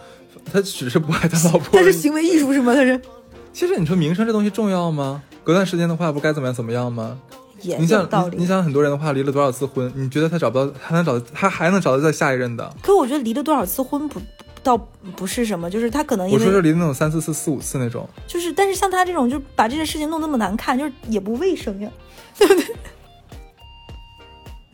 [0.45, 1.79] 他只是不爱他老婆。
[1.79, 2.73] 他是行为艺术是吗？
[2.73, 2.99] 他是
[3.53, 5.21] 其实你说名声这东西重要吗？
[5.43, 7.17] 隔段时间的话，不该怎么样怎么样吗？
[7.61, 8.07] 也你想。
[8.31, 12.73] 你你想，很多人的话，离了多少次婚，你觉得他找不到，还能找，他还能找到再下一任的？
[12.81, 14.21] 可我觉得离了多少次婚不
[14.63, 14.77] 倒
[15.15, 18.07] 不是什么，就是他可能因我说是离那种三四次、四五次那种。
[18.27, 21.89] 就是，但是像他这种，就把这件事情弄那么难看，就是也不卫生呀。
[22.37, 22.65] 对不对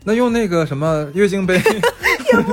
[0.03, 2.51] 那用那个什么月经杯 也，不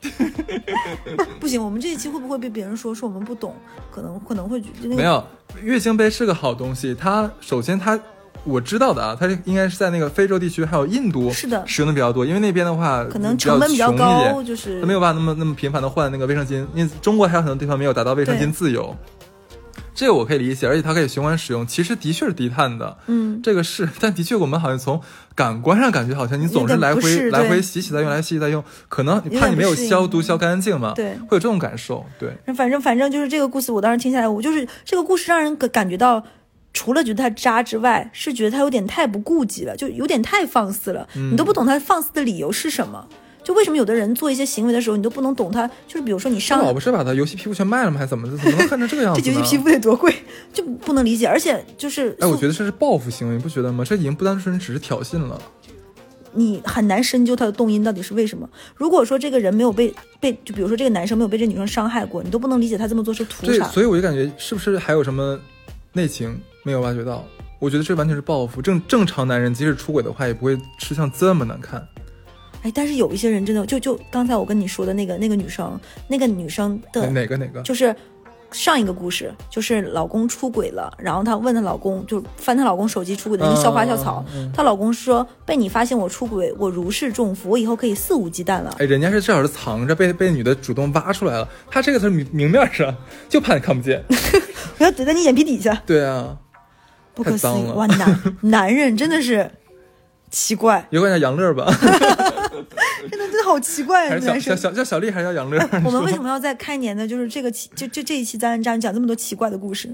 [1.50, 3.54] 行，我们这一期会不会被别人说说我们不懂？
[3.90, 5.22] 可能可能会那个没有
[5.62, 6.94] 月经杯是个好东西。
[6.94, 7.98] 它首先它
[8.44, 18.96] 我知道的啊，它应该是在那个非洲地区还有印度是的使用的比较多，因为那边的话可能成本比较高，就是它没有办法那么那么频繁的换那个卫生巾，因为中国还有很多地方没有达到卫生巾自由，
[20.00, 24.98] 这个我可以理解，而且它可以循环使用，其实的确是低碳的，嗯，这个是， 但的确我们好像从
[25.34, 36.24] 感官上感觉好像你总是来回来回洗洗再用，来洗洗再用，可能你怕你没有消毒消干净嘛，对会有这种感受，对，反正反正就是这个故事，我当时听下来，我就是这个故事让人感感觉到，
[36.72, 41.06] 除了觉得他渣之外，是觉得他有点太不顾及了，就有点太放肆了。
[41.14, 43.06] 嗯你都不懂他放肆的理由是什么。
[43.42, 47.98] 就为什么有的人做一些行为的时候，你都不能懂他，就是比如说你他上老婆是把他游戏皮肤全卖了吗？
[47.98, 48.36] 还是怎么的？
[48.36, 49.20] 怎么能恨成这个样子？
[49.22, 50.14] 这游戏皮肤得多贵，
[50.52, 51.26] 就不能理解。
[51.26, 53.84] 而且就是，哎，我觉得这是报复行为，你不觉得吗？
[53.84, 55.40] 这已经不单纯只是挑衅了。
[56.32, 58.48] 你很难深究他的动因到底是为什么。
[58.76, 63.66] 如果说这个人没有被被，就比如说这个男生没有被这女生伤害过，你都不能理解他这么做是图对，啥。
[63.66, 65.36] 所以我就感觉是不是还有什么
[65.92, 67.24] 内情没有挖掘到？
[67.58, 68.62] 我觉得这完全是报复。
[68.62, 71.84] 正正常男人即使出轨的话，也不会吃相这么难看。
[72.62, 77.62] 哎，但是有一些人真的，就就刚才我跟你说的那个那个女生，那个女生的哪个哪个？
[77.62, 77.94] 就是
[78.52, 88.74] 上一个故事，就是老公出轨了，然后她问她老公，就翻她老公手机出轨的那个校花校草，她老公说被你发现我出轨，我如释重负，我以后可以肆无忌惮了。
[88.78, 91.48] 哎，人家是至少是藏着，被被女的主动挖出来了。
[91.70, 92.92] 他这个是明明面上，
[93.28, 94.02] 就怕你看不见。
[94.78, 96.36] 我要怼在你眼皮底下，对啊，
[97.14, 97.70] 不可思议！
[97.74, 99.48] 哇，男 男人真的是
[100.30, 101.66] 奇怪，有管叫杨乐吧？
[103.10, 104.10] 真的真的好奇怪啊！
[104.10, 104.38] 还是小。
[104.38, 105.58] 小小叫小丽还是叫杨乐？
[105.84, 109.90] 我们为什么要在开年的，就是这个期，就就这一期《咱人渣女》讲这么多奇怪的故事？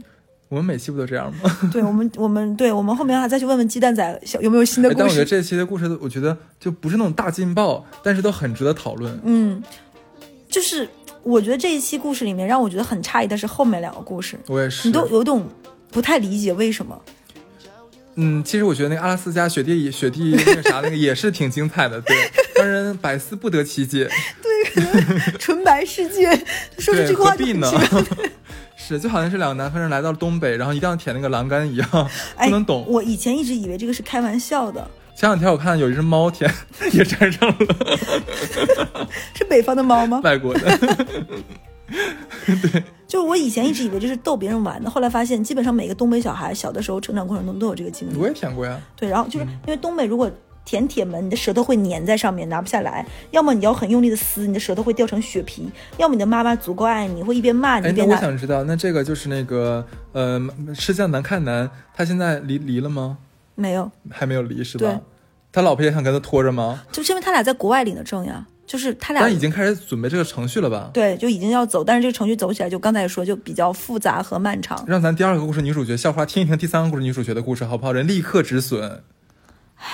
[0.49, 1.59] 我们每期不都这样吗？
[1.73, 5.05] 对我们，我们对我们后面还再去问问鸡蛋仔小有没有新的故事。
[5.05, 9.19] 我觉得这期的故事，我觉得就不是那种大劲爆，但是都很值得讨论。
[9.25, 9.63] 嗯，
[10.49, 10.89] 就是
[11.23, 15.47] 我觉得这一期故事里面让我觉得很诧异的是后面两个故事，我也是你，都有种
[15.91, 17.01] 不太理解为什么。
[18.17, 22.17] 嗯，其实我觉得那个阿拉斯加雪地雪地那个啥那个也是挺精彩的，对，
[22.57, 24.09] 让人百思不得其解。
[24.43, 26.31] 对纯白世界
[26.79, 27.71] 说这个话就何必呢？
[28.77, 32.85] 是，就好像是两个南方人来到了东北，然后一定要舔那个栏杆一样，哎不能懂。
[32.89, 36.51] 我以前一直以为这个是开玩笑的，前两天我看有一只猫舔，
[36.93, 40.21] 也沾上了 是北方的猫吗？
[40.25, 41.07] 外国的。
[43.07, 48.17] 就是我以前一直以为这是逗别人玩的，后来发现基本上每个东北小孩小的时候成长过程中都有这个经历。
[48.17, 50.31] 我也舔过呀，对，然后就是嗯因为东北如果
[50.65, 55.63] 舔铁门，你的舌头会粘在上面，拿不下来；要么你要很用力的撕，你的舌头会掉成血皮；
[55.97, 58.17] 要么你的妈妈足够爱你，会一边骂你一边那。
[58.17, 60.41] 我想知道，那这个就是那个呃，
[60.75, 63.19] 吃相难看男，他现在离离了吗？
[63.55, 65.01] 没有，还没有离是吧？
[65.53, 66.83] 他老婆也想跟他拖着吗？
[66.91, 70.91] 就是因为他俩在国外领的证呀，就是他俩但已经开始准备这个程序了吧？
[70.93, 74.85] 对就已经要走，但是这个程序走起来就刚才也说就比较复杂和漫长。
[74.89, 77.93] 让咱第二个故事女主角校花听一听第三个故事女主角的故事，好不好？
[77.93, 79.03] 人立刻止损。
[79.77, 79.85] 唉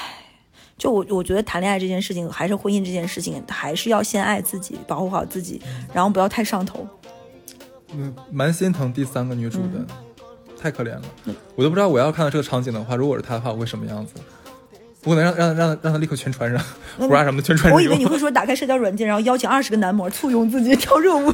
[0.79, 5.61] 就我我觉得谈恋爱这件事情，还是婚姻这件事情，还是要先爱自己，保护好自己，
[5.93, 6.89] 然后不要太上头。
[7.95, 9.87] 嗯，蛮心疼第三个女主的，嗯
[10.59, 11.03] 太可怜了。
[11.57, 14.14] 我都不知道我要看到这个场景的话，如果是她的话，我会什么样子？
[15.05, 16.61] 我可能让让让让他立刻全穿上，
[16.97, 17.75] 那胡啥什么的全穿上。
[17.75, 21.33] 我以为你会说打开社交软件，然后邀请二十个男模簇拥自己跳热舞，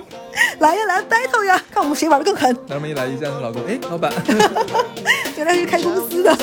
[0.60, 2.50] 来呀来 battle 呀，看我们谁玩的更狠。
[2.68, 4.10] 男人们一来一见，他老公，哎，老板，
[5.36, 6.36] 原来是开公司的，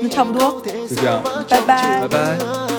[0.00, 2.08] 那差不多，就这样，拜拜拜。
[2.08, 2.77] 拜。